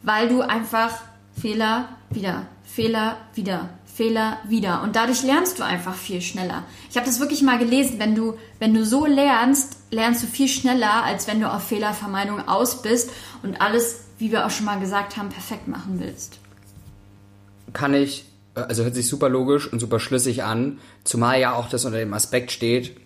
weil 0.02 0.28
du 0.28 0.40
einfach 0.42 0.90
Fehler 1.40 1.88
wieder, 2.10 2.46
Fehler 2.64 3.16
wieder, 3.34 3.70
Fehler 3.84 4.38
wieder. 4.48 4.82
Und 4.82 4.96
dadurch 4.96 5.22
lernst 5.22 5.58
du 5.58 5.62
einfach 5.62 5.94
viel 5.94 6.20
schneller. 6.20 6.64
Ich 6.90 6.96
habe 6.96 7.06
das 7.06 7.20
wirklich 7.20 7.42
mal 7.42 7.58
gelesen. 7.58 7.98
Wenn 7.98 8.14
du, 8.14 8.34
wenn 8.58 8.74
du 8.74 8.84
so 8.84 9.06
lernst, 9.06 9.76
lernst 9.90 10.22
du 10.24 10.26
viel 10.26 10.48
schneller, 10.48 11.04
als 11.04 11.28
wenn 11.28 11.40
du 11.40 11.52
auf 11.52 11.62
Fehlervermeidung 11.68 12.48
aus 12.48 12.82
bist 12.82 13.10
und 13.42 13.60
alles, 13.60 14.00
wie 14.18 14.32
wir 14.32 14.46
auch 14.46 14.50
schon 14.50 14.66
mal 14.66 14.80
gesagt 14.80 15.16
haben, 15.16 15.28
perfekt 15.28 15.68
machen 15.68 16.00
willst. 16.00 16.38
kann 17.72 17.94
ich, 17.94 18.24
also 18.54 18.84
hört 18.84 18.94
sich 18.94 19.08
super 19.08 19.28
logisch 19.28 19.72
und 19.72 19.80
super 19.80 20.00
schlüssig 20.00 20.44
an, 20.44 20.78
zumal 21.04 21.40
ja 21.40 21.54
auch 21.54 21.68
das 21.68 21.84
unter 21.84 21.98
dem 21.98 22.14
Aspekt 22.14 22.52
steht, 22.52 22.96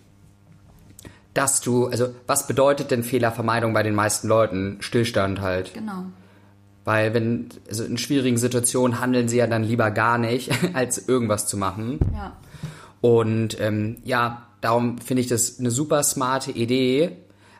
dass 1.34 1.61
du, 1.61 1.87
also 1.87 2.08
was 2.26 2.46
bedeutet 2.46 2.90
denn 2.90 3.02
Fehlervermeidung 3.04 3.72
bei 3.72 3.82
den 3.82 3.94
meisten 3.94 4.28
Leuten? 4.28 4.78
Stillstand 4.80 5.40
halt. 5.40 5.72
Genau. 5.74 6.04
Weil 6.84 7.14
wenn, 7.14 7.48
also 7.68 7.84
in 7.84 7.98
schwierigen 7.98 8.38
Situationen 8.38 9.00
handeln 9.00 9.28
sie 9.28 9.37
ja 9.37 9.46
dann 9.46 9.62
lieber 9.62 9.90
gar 9.90 10.18
nicht, 10.18 10.50
als 10.74 11.08
irgendwas 11.08 11.46
zu 11.46 11.56
machen. 11.56 11.98
Ja. 12.14 12.37
Und 13.00 13.61
ähm, 13.61 13.98
ja, 14.04 14.48
darum 14.61 14.98
finde 14.98 15.20
ich 15.20 15.28
das 15.28 15.58
eine 15.58 15.70
super 15.70 16.02
smarte 16.02 16.50
Idee, 16.50 17.16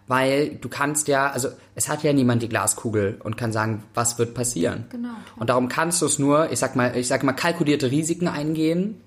weil 0.09 0.57
du 0.57 0.68
kannst 0.68 1.07
ja, 1.07 1.31
also 1.31 1.49
es 1.75 1.88
hat 1.88 2.03
ja 2.03 2.12
niemand 2.12 2.42
die 2.42 2.49
Glaskugel 2.49 3.21
und 3.23 3.37
kann 3.37 3.53
sagen, 3.53 3.85
was 3.94 4.18
wird 4.18 4.35
passieren. 4.35 4.87
Genau. 4.90 5.11
Und 5.37 5.51
darum 5.51 5.68
kannst 5.68 6.03
du 6.03 6.07
es 6.07 6.18
nur, 6.18 6.51
ich 6.51 6.59
sag 6.59 6.75
mal, 6.75 6.97
ich 6.97 7.07
sag 7.07 7.23
mal, 7.23 7.35
kalkulierte 7.35 7.90
Risiken 7.90 8.27
eingehen, 8.27 9.01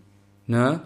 ne? 0.48 0.82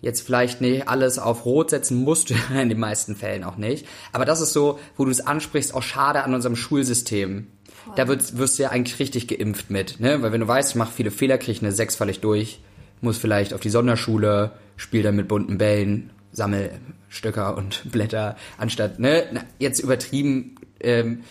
Jetzt 0.00 0.20
vielleicht 0.20 0.60
nicht 0.60 0.86
alles 0.86 1.18
auf 1.18 1.46
Rot 1.46 1.70
setzen 1.70 1.96
musst 1.96 2.30
du 2.30 2.34
in 2.54 2.68
den 2.68 2.78
meisten 2.78 3.16
Fällen 3.16 3.42
auch 3.42 3.56
nicht. 3.56 3.86
Aber 4.12 4.24
das 4.24 4.40
ist 4.40 4.52
so, 4.52 4.78
wo 4.96 5.04
du 5.04 5.10
es 5.10 5.26
ansprichst, 5.26 5.74
auch 5.74 5.82
schade 5.82 6.22
an 6.22 6.34
unserem 6.34 6.56
Schulsystem. 6.56 7.48
Da 7.96 8.06
wirst, 8.08 8.38
wirst 8.38 8.58
du 8.58 8.64
ja 8.64 8.70
eigentlich 8.70 8.98
richtig 8.98 9.28
geimpft 9.28 9.70
mit, 9.70 10.00
ne? 10.00 10.22
Weil 10.22 10.32
wenn 10.32 10.40
du 10.40 10.48
weißt, 10.48 10.70
ich 10.70 10.76
mache 10.76 10.92
viele 10.92 11.10
Fehler, 11.10 11.38
krieg 11.38 11.56
ich 11.56 11.62
eine 11.62 11.72
6 11.72 11.96
falle 11.96 12.12
ich 12.12 12.20
durch, 12.20 12.60
muss 13.00 13.18
vielleicht 13.18 13.52
auf 13.52 13.60
die 13.60 13.70
Sonderschule, 13.70 14.52
spiel 14.76 15.02
dann 15.02 15.16
mit 15.16 15.28
bunten 15.28 15.58
Bällen, 15.58 16.10
sammel 16.34 16.70
Stöcker 17.08 17.56
und 17.56 17.82
Blätter, 17.90 18.36
anstatt, 18.58 18.98
ne? 18.98 19.24
Na, 19.32 19.40
jetzt 19.58 19.80
übertrieben, 19.80 20.56
ähm, 20.80 21.24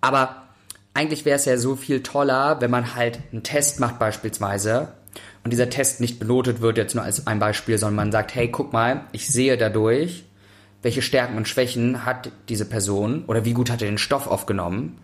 aber 0.00 0.48
eigentlich 0.94 1.24
wäre 1.24 1.36
es 1.36 1.44
ja 1.44 1.56
so 1.56 1.76
viel 1.76 2.02
toller, 2.02 2.60
wenn 2.60 2.70
man 2.70 2.94
halt 2.94 3.20
einen 3.32 3.42
Test 3.42 3.80
macht 3.80 3.98
beispielsweise 3.98 4.88
und 5.44 5.52
dieser 5.52 5.70
Test 5.70 6.00
nicht 6.00 6.18
benotet 6.18 6.60
wird, 6.60 6.76
jetzt 6.76 6.94
nur 6.94 7.04
als 7.04 7.26
ein 7.26 7.38
Beispiel, 7.38 7.78
sondern 7.78 7.96
man 7.96 8.12
sagt, 8.12 8.34
hey, 8.34 8.48
guck 8.50 8.72
mal, 8.72 9.02
ich 9.12 9.28
sehe 9.28 9.56
dadurch, 9.56 10.24
welche 10.82 11.02
Stärken 11.02 11.36
und 11.36 11.48
Schwächen 11.48 12.04
hat 12.04 12.30
diese 12.48 12.64
Person 12.64 13.24
oder 13.26 13.44
wie 13.44 13.52
gut 13.52 13.70
hat 13.70 13.82
er 13.82 13.88
den 13.88 13.98
Stoff 13.98 14.26
aufgenommen 14.26 14.98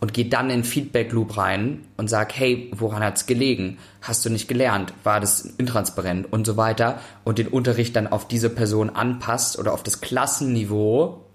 und 0.00 0.14
geht 0.14 0.32
dann 0.32 0.50
in 0.50 0.64
Feedback 0.64 1.12
Loop 1.12 1.36
rein 1.36 1.82
und 1.96 2.08
sagt, 2.08 2.36
hey, 2.36 2.70
woran 2.74 3.02
hat's 3.02 3.26
gelegen? 3.26 3.78
Hast 4.00 4.24
du 4.24 4.30
nicht 4.30 4.48
gelernt? 4.48 4.94
War 5.04 5.20
das 5.20 5.42
intransparent 5.42 6.32
und 6.32 6.46
so 6.46 6.56
weiter 6.56 7.00
und 7.24 7.38
den 7.38 7.48
Unterricht 7.48 7.94
dann 7.96 8.06
auf 8.06 8.26
diese 8.26 8.50
Person 8.50 8.90
anpasst 8.90 9.58
oder 9.58 9.74
auf 9.74 9.82
das 9.82 10.00
Klassenniveau, 10.00 11.26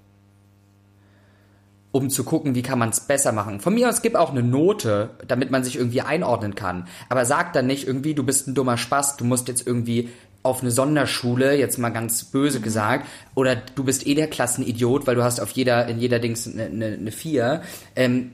um 1.91 2.09
zu 2.09 2.23
gucken, 2.23 2.55
wie 2.55 2.63
kann 2.63 2.79
man 2.79 2.89
es 2.89 2.99
besser 2.99 3.31
machen. 3.31 3.61
Von 3.61 3.75
mir 3.75 3.87
aus 3.87 4.01
gibt 4.01 4.17
auch 4.17 4.31
eine 4.31 4.43
Note, 4.43 5.11
damit 5.27 5.51
man 5.51 5.63
sich 5.63 5.77
irgendwie 5.77 6.01
einordnen 6.01 6.55
kann. 6.55 6.87
Aber 7.07 7.23
sag 7.23 7.53
dann 7.53 7.67
nicht 7.67 7.87
irgendwie, 7.87 8.15
du 8.15 8.23
bist 8.23 8.47
ein 8.47 8.55
dummer 8.55 8.77
Spaß, 8.77 9.15
du 9.15 9.25
musst 9.25 9.47
jetzt 9.47 9.65
irgendwie 9.65 10.09
auf 10.43 10.61
eine 10.61 10.71
Sonderschule, 10.71 11.55
jetzt 11.55 11.77
mal 11.77 11.89
ganz 11.89 12.25
böse 12.25 12.59
gesagt, 12.59 13.07
oder 13.33 13.55
du 13.55 13.83
bist 13.83 14.05
eh 14.05 14.13
der 14.13 14.27
Klassenidiot, 14.27 15.07
weil 15.07 15.15
du 15.15 15.23
hast 15.23 15.39
auf 15.39 15.51
jeder, 15.51 15.87
in 15.87 15.99
jeder 15.99 16.19
Dings 16.19 16.47
eine, 16.47 16.65
eine, 16.65 16.85
eine 16.85 17.11
Vier. 17.11 17.61
Ähm, 17.95 18.31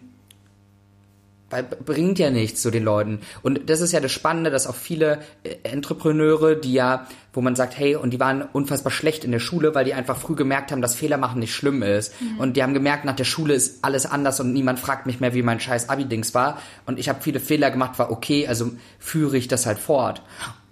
weil 1.51 1.63
bringt 1.63 2.19
ja 2.19 2.31
nichts 2.31 2.61
zu 2.61 2.71
den 2.71 2.83
Leuten. 2.83 3.19
Und 3.41 3.69
das 3.69 3.81
ist 3.81 3.91
ja 3.91 3.99
das 3.99 4.11
Spannende, 4.11 4.49
dass 4.49 4.67
auch 4.67 4.75
viele 4.75 5.19
äh, 5.43 5.55
Entrepreneure, 5.63 6.55
die 6.55 6.73
ja, 6.73 7.07
wo 7.33 7.41
man 7.41 7.55
sagt, 7.55 7.77
hey, 7.77 7.95
und 7.95 8.11
die 8.11 8.19
waren 8.19 8.41
unfassbar 8.41 8.91
schlecht 8.91 9.23
in 9.23 9.31
der 9.31 9.39
Schule, 9.39 9.75
weil 9.75 9.85
die 9.85 9.93
einfach 9.93 10.17
früh 10.17 10.35
gemerkt 10.35 10.71
haben, 10.71 10.81
dass 10.81 10.95
Fehler 10.95 11.17
machen 11.17 11.39
nicht 11.39 11.53
schlimm 11.53 11.81
ist. 11.81 12.13
Und 12.37 12.57
die 12.57 12.63
haben 12.63 12.73
gemerkt, 12.73 13.05
nach 13.05 13.15
der 13.15 13.23
Schule 13.23 13.53
ist 13.53 13.83
alles 13.83 14.05
anders 14.05 14.39
und 14.39 14.51
niemand 14.51 14.79
fragt 14.79 15.05
mich 15.05 15.19
mehr, 15.19 15.33
wie 15.33 15.41
mein 15.41 15.59
scheiß 15.59 15.89
Abi-Dings 15.89 16.33
war. 16.33 16.57
Und 16.85 16.99
ich 16.99 17.07
habe 17.07 17.21
viele 17.21 17.39
Fehler 17.39 17.71
gemacht, 17.71 17.99
war 17.99 18.11
okay, 18.11 18.47
also 18.47 18.71
führe 18.99 19.37
ich 19.37 19.47
das 19.47 19.65
halt 19.65 19.79
fort. 19.79 20.21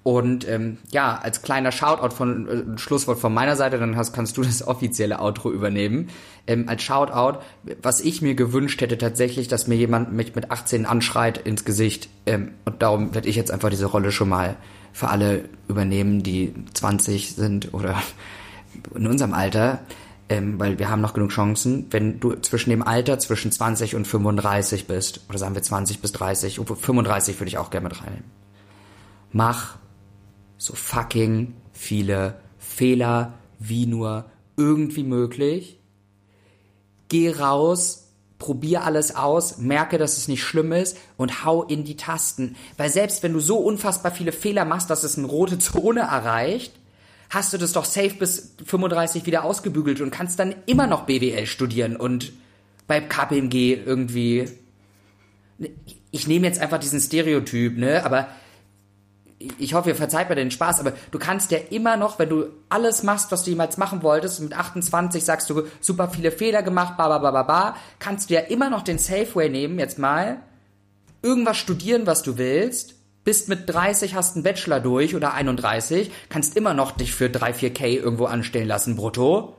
Und 0.09 0.47
ähm, 0.47 0.79
ja, 0.89 1.19
als 1.21 1.43
kleiner 1.43 1.71
Shoutout 1.71 2.15
von 2.15 2.47
äh, 2.47 2.79
Schlusswort 2.79 3.19
von 3.19 3.31
meiner 3.31 3.55
Seite, 3.55 3.77
dann 3.77 3.95
hast, 3.95 4.11
kannst 4.11 4.37
du 4.37 4.41
das 4.43 4.67
offizielle 4.67 5.19
Outro 5.19 5.51
übernehmen. 5.51 6.07
Ähm, 6.47 6.67
als 6.67 6.81
Shoutout, 6.81 7.37
was 7.83 8.01
ich 8.01 8.23
mir 8.23 8.33
gewünscht 8.33 8.81
hätte 8.81 8.97
tatsächlich, 8.97 9.49
dass 9.49 9.67
mir 9.67 9.75
jemand 9.75 10.11
mich 10.11 10.33
mit 10.33 10.49
18 10.49 10.87
anschreit 10.87 11.37
ins 11.37 11.63
Gesicht. 11.63 12.09
Ähm, 12.25 12.53
und 12.65 12.81
darum 12.81 13.13
werde 13.13 13.29
ich 13.29 13.35
jetzt 13.35 13.51
einfach 13.51 13.69
diese 13.69 13.85
Rolle 13.85 14.11
schon 14.11 14.29
mal 14.29 14.55
für 14.93 15.09
alle 15.09 15.47
übernehmen, 15.67 16.23
die 16.23 16.55
20 16.73 17.35
sind 17.35 17.75
oder 17.75 18.01
in 18.95 19.05
unserem 19.05 19.35
Alter. 19.35 19.81
Ähm, 20.27 20.59
weil 20.59 20.79
wir 20.79 20.89
haben 20.89 21.01
noch 21.01 21.13
genug 21.13 21.29
Chancen. 21.29 21.85
Wenn 21.91 22.19
du 22.19 22.33
zwischen 22.33 22.71
dem 22.71 22.81
Alter 22.81 23.19
zwischen 23.19 23.51
20 23.51 23.93
und 23.93 24.07
35 24.07 24.87
bist, 24.87 25.21
oder 25.29 25.37
sagen 25.37 25.53
wir 25.53 25.61
20 25.61 26.01
bis 26.01 26.13
30, 26.13 26.59
obwohl 26.59 26.77
35 26.77 27.39
würde 27.39 27.49
ich 27.49 27.59
auch 27.59 27.69
gerne 27.69 27.89
mit 27.89 28.01
reinnehmen. 28.01 28.25
Mach 29.31 29.77
so 30.59 30.75
fucking 30.75 31.55
viele 31.71 32.35
Fehler 32.59 33.33
wie 33.57 33.87
nur 33.87 34.25
irgendwie 34.57 35.03
möglich. 35.03 35.79
Geh 37.07 37.31
raus, 37.31 38.09
probier 38.37 38.83
alles 38.83 39.15
aus, 39.15 39.57
merke, 39.57 39.97
dass 39.97 40.17
es 40.17 40.27
nicht 40.27 40.43
schlimm 40.43 40.71
ist 40.73 40.97
und 41.17 41.43
hau 41.43 41.63
in 41.63 41.85
die 41.85 41.95
Tasten. 41.95 42.55
Weil 42.77 42.89
selbst 42.89 43.23
wenn 43.23 43.33
du 43.33 43.39
so 43.39 43.57
unfassbar 43.57 44.11
viele 44.11 44.33
Fehler 44.33 44.65
machst, 44.65 44.89
dass 44.89 45.03
es 45.03 45.17
eine 45.17 45.27
rote 45.27 45.57
Zone 45.57 46.01
erreicht, 46.01 46.73
hast 47.29 47.53
du 47.53 47.57
das 47.57 47.71
doch 47.71 47.85
safe 47.85 48.15
bis 48.15 48.55
35 48.65 49.25
wieder 49.25 49.45
ausgebügelt 49.45 50.01
und 50.01 50.11
kannst 50.11 50.39
dann 50.39 50.55
immer 50.65 50.87
noch 50.87 51.03
BWL 51.03 51.45
studieren 51.45 51.95
und 51.95 52.33
bei 52.85 52.99
KPMG 52.99 53.77
irgendwie. 53.85 54.49
Ich 56.11 56.27
nehme 56.27 56.47
jetzt 56.47 56.59
einfach 56.59 56.79
diesen 56.79 56.99
Stereotyp, 56.99 57.77
ne? 57.77 58.03
Aber 58.03 58.27
ich 59.57 59.73
hoffe, 59.73 59.89
ihr 59.89 59.95
verzeiht 59.95 60.27
mir 60.29 60.35
den 60.35 60.51
Spaß, 60.51 60.81
aber 60.81 60.93
du 61.11 61.17
kannst 61.19 61.51
ja 61.51 61.59
immer 61.69 61.95
noch, 61.95 62.19
wenn 62.19 62.29
du 62.29 62.47
alles 62.67 63.03
machst, 63.03 63.31
was 63.31 63.43
du 63.43 63.51
jemals 63.51 63.77
machen 63.77 64.03
wolltest, 64.03 64.41
mit 64.41 64.53
28 64.53 65.23
sagst 65.23 65.49
du 65.49 65.63
super 65.79 66.09
viele 66.09 66.31
Fehler 66.31 66.61
gemacht, 66.61 66.97
ba, 66.97 67.07
ba, 67.07 67.19
ba, 67.19 67.31
ba, 67.31 67.43
ba, 67.43 67.75
kannst 67.99 68.29
du 68.29 68.33
ja 68.33 68.41
immer 68.41 68.69
noch 68.69 68.81
den 68.83 68.97
Safeway 68.99 69.49
nehmen, 69.49 69.79
jetzt 69.79 69.97
mal, 69.97 70.41
irgendwas 71.21 71.57
studieren, 71.57 72.05
was 72.05 72.21
du 72.21 72.37
willst, 72.37 72.95
bist 73.23 73.47
mit 73.47 73.69
30, 73.69 74.15
hast 74.15 74.35
einen 74.35 74.43
Bachelor 74.43 74.79
durch 74.81 75.15
oder 75.15 75.33
31, 75.33 76.11
kannst 76.29 76.57
immer 76.57 76.73
noch 76.73 76.91
dich 76.91 77.13
für 77.13 77.29
3, 77.29 77.51
4K 77.51 77.85
irgendwo 77.97 78.25
anstellen 78.25 78.67
lassen, 78.67 78.95
brutto. 78.95 79.55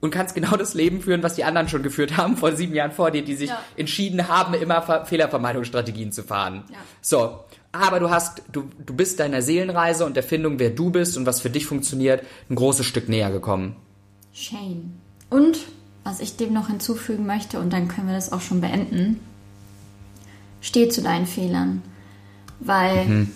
Und 0.00 0.12
kannst 0.12 0.36
genau 0.36 0.56
das 0.56 0.74
Leben 0.74 1.00
führen, 1.00 1.24
was 1.24 1.34
die 1.34 1.42
anderen 1.42 1.68
schon 1.68 1.82
geführt 1.82 2.16
haben 2.16 2.36
vor 2.36 2.52
sieben 2.52 2.72
Jahren 2.72 2.92
vor 2.92 3.10
dir, 3.10 3.24
die 3.24 3.34
sich 3.34 3.50
Ja. 3.50 3.60
entschieden 3.76 4.28
haben, 4.28 4.54
immer 4.54 4.80
Ver 4.80 5.04
Fehlervermeidungsstrategien 5.06 6.12
zu 6.12 6.22
fahren. 6.22 6.62
Ja. 6.70 6.76
So, 7.00 7.40
aber 7.72 8.00
du 8.00 8.10
hast, 8.10 8.42
du, 8.50 8.64
du 8.84 8.94
bist 8.94 9.20
deiner 9.20 9.42
Seelenreise 9.42 10.04
und 10.06 10.16
der 10.16 10.22
Findung, 10.22 10.58
wer 10.58 10.70
du 10.70 10.90
bist 10.90 11.16
und 11.16 11.26
was 11.26 11.40
für 11.40 11.50
dich 11.50 11.66
funktioniert, 11.66 12.24
ein 12.48 12.54
großes 12.54 12.86
Stück 12.86 13.08
näher 13.08 13.30
gekommen. 13.30 13.76
Shane. 14.32 14.94
Und 15.30 15.58
was 16.04 16.20
ich 16.20 16.36
dem 16.36 16.54
noch 16.54 16.68
hinzufügen 16.68 17.26
möchte, 17.26 17.60
und 17.60 17.72
dann 17.72 17.88
können 17.88 18.06
wir 18.06 18.14
das 18.14 18.32
auch 18.32 18.40
schon 18.40 18.60
beenden, 18.60 19.20
steh 20.60 20.88
zu 20.88 21.02
deinen 21.02 21.26
Fehlern. 21.26 21.82
Weil 22.60 23.28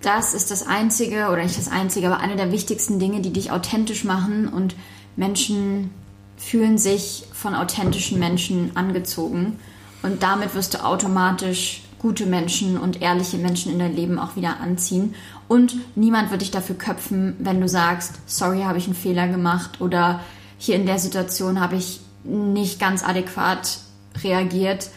das 0.00 0.34
ist 0.34 0.50
das 0.50 0.66
Einzige, 0.66 1.28
oder 1.28 1.42
nicht 1.42 1.58
das 1.58 1.68
Einzige, 1.68 2.06
aber 2.06 2.20
eine 2.20 2.36
der 2.36 2.52
wichtigsten 2.52 2.98
Dinge, 2.98 3.20
die 3.20 3.32
dich 3.32 3.50
authentisch 3.50 4.04
machen 4.04 4.48
und 4.48 4.76
Menschen 5.16 5.90
fühlen 6.36 6.78
sich 6.78 7.24
von 7.32 7.54
authentischen 7.54 8.18
Menschen 8.18 8.76
angezogen. 8.76 9.58
Und 10.02 10.22
damit 10.22 10.54
wirst 10.54 10.74
du 10.74 10.84
automatisch 10.84 11.82
gute 12.04 12.26
Menschen 12.26 12.76
und 12.76 13.00
ehrliche 13.00 13.38
Menschen 13.38 13.72
in 13.72 13.78
dein 13.78 13.96
Leben 13.96 14.18
auch 14.18 14.36
wieder 14.36 14.60
anziehen. 14.60 15.14
Und 15.48 15.74
niemand 15.96 16.30
wird 16.30 16.42
dich 16.42 16.50
dafür 16.50 16.76
köpfen, 16.76 17.34
wenn 17.38 17.62
du 17.62 17.66
sagst, 17.66 18.16
sorry, 18.26 18.60
habe 18.60 18.76
ich 18.76 18.84
einen 18.84 18.94
Fehler 18.94 19.26
gemacht 19.26 19.80
oder 19.80 20.20
hier 20.58 20.76
in 20.76 20.84
der 20.84 20.98
Situation 20.98 21.60
habe 21.60 21.76
ich 21.76 22.00
nicht 22.22 22.78
ganz 22.78 23.02
adäquat 23.02 23.78
reagiert. 24.22 24.90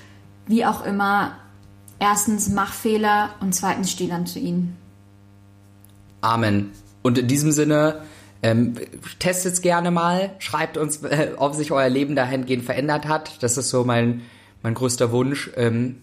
Wie 0.48 0.65
auch 0.65 0.86
immer, 0.86 1.38
erstens 1.98 2.50
mach 2.50 2.74
Fehler 2.74 3.30
und 3.39 3.56
zweitens 3.56 3.89
steh 3.89 4.10
dann 4.10 4.26
zu 4.26 4.39
ihnen. 4.39 4.76
Amen. 6.20 6.72
Und 7.04 7.17
in 7.17 7.30
diesem 7.30 7.54
Sinne, 7.54 8.02
ähm, 8.43 8.74
testet's 9.20 9.62
gerne 9.62 9.91
mal, 9.91 10.32
schreibt 10.39 10.78
uns, 10.78 11.04
äh, 11.04 11.32
ob 11.38 11.56
sich 11.56 11.72
euer 11.72 11.88
Leben 11.88 12.17
dahingehend 12.17 12.65
verändert 12.65 13.08
hat. 13.08 13.41
Das 13.41 13.56
ist 13.56 13.70
so 13.70 13.86
mein, 13.86 14.24
mein 14.62 14.74
größter 14.74 15.13
Wunsch, 15.13 15.52
ähm, 15.56 16.02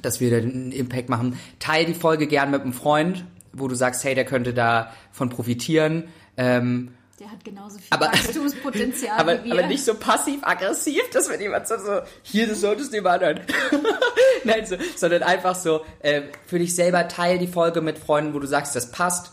dass 0.00 0.20
wir 0.20 0.30
den 0.40 0.72
Impact 0.72 1.08
machen. 1.08 1.38
Teil 1.58 1.84
die 1.84 1.94
Folge 1.94 2.26
gern 2.26 2.50
mit 2.50 2.62
einem 2.62 2.72
Freund, 2.72 3.24
wo 3.52 3.68
du 3.68 3.74
sagst, 3.74 4.02
hey, 4.04 4.14
der 4.14 4.24
könnte 4.24 4.54
davon 4.54 5.28
profitieren. 5.28 6.04
Ähm, 6.38 6.92
Der 7.20 7.30
hat 7.30 7.44
genauso 7.44 7.76
viel 7.78 7.86
Aber- 7.90 8.06
Wachstumspotenzial 8.06 9.16
aber, 9.18 9.44
wie 9.44 9.48
wir. 9.50 9.58
aber 9.58 9.66
nicht 9.66 9.84
so 9.84 9.94
passiv-aggressiv, 9.94 11.02
dass 11.12 11.28
wenn 11.28 11.40
jemand 11.40 11.68
so, 11.68 11.76
so 11.76 12.00
hier, 12.22 12.48
das 12.48 12.60
solltest 12.62 12.92
du 12.92 12.96
ihm 12.98 13.06
anhören. 13.06 13.40
Nein, 14.44 14.64
so, 14.66 14.76
sondern 14.96 15.22
einfach 15.22 15.54
so, 15.54 15.82
äh, 16.00 16.22
für 16.46 16.58
dich 16.58 16.74
selber 16.74 17.06
teil 17.08 17.38
die 17.38 17.46
Folge 17.46 17.80
mit 17.82 17.98
Freunden, 17.98 18.32
wo 18.34 18.38
du 18.38 18.46
sagst, 18.46 18.74
das 18.74 18.90
passt. 18.90 19.32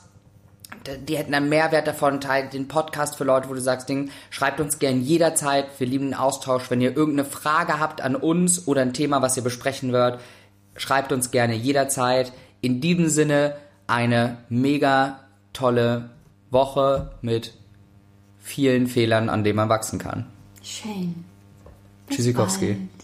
Die 1.07 1.17
hätten 1.17 1.33
einen 1.33 1.49
Mehrwert 1.49 1.87
davon, 1.87 2.21
teilt 2.21 2.53
den 2.53 2.67
Podcast 2.67 3.15
für 3.15 3.23
Leute, 3.23 3.49
wo 3.49 3.53
du 3.53 3.59
sagst, 3.61 3.89
Ding, 3.89 4.11
schreibt 4.29 4.59
uns 4.59 4.79
gern 4.79 5.01
jederzeit, 5.01 5.65
wir 5.79 5.87
lieben 5.87 6.05
den 6.05 6.13
Austausch. 6.13 6.69
Wenn 6.69 6.79
ihr 6.79 6.95
irgendeine 6.95 7.27
Frage 7.29 7.79
habt 7.79 8.01
an 8.01 8.15
uns 8.15 8.67
oder 8.67 8.81
ein 8.81 8.93
Thema, 8.93 9.21
was 9.21 9.35
ihr 9.35 9.43
besprechen 9.43 9.91
wollt, 9.91 10.19
schreibt 10.79 11.11
uns 11.11 11.31
gerne 11.31 11.55
jederzeit. 11.55 12.33
In 12.61 12.81
diesem 12.81 13.09
Sinne 13.09 13.55
eine 13.87 14.37
mega 14.49 15.19
tolle 15.53 16.09
Woche 16.49 17.11
mit 17.21 17.53
vielen 18.39 18.87
Fehlern, 18.87 19.29
an 19.29 19.43
denen 19.43 19.57
man 19.57 19.69
wachsen 19.69 19.99
kann. 19.99 20.25
Shane. 20.63 21.23
Tschüssikowski. 22.09 22.73
bald. 22.73 22.98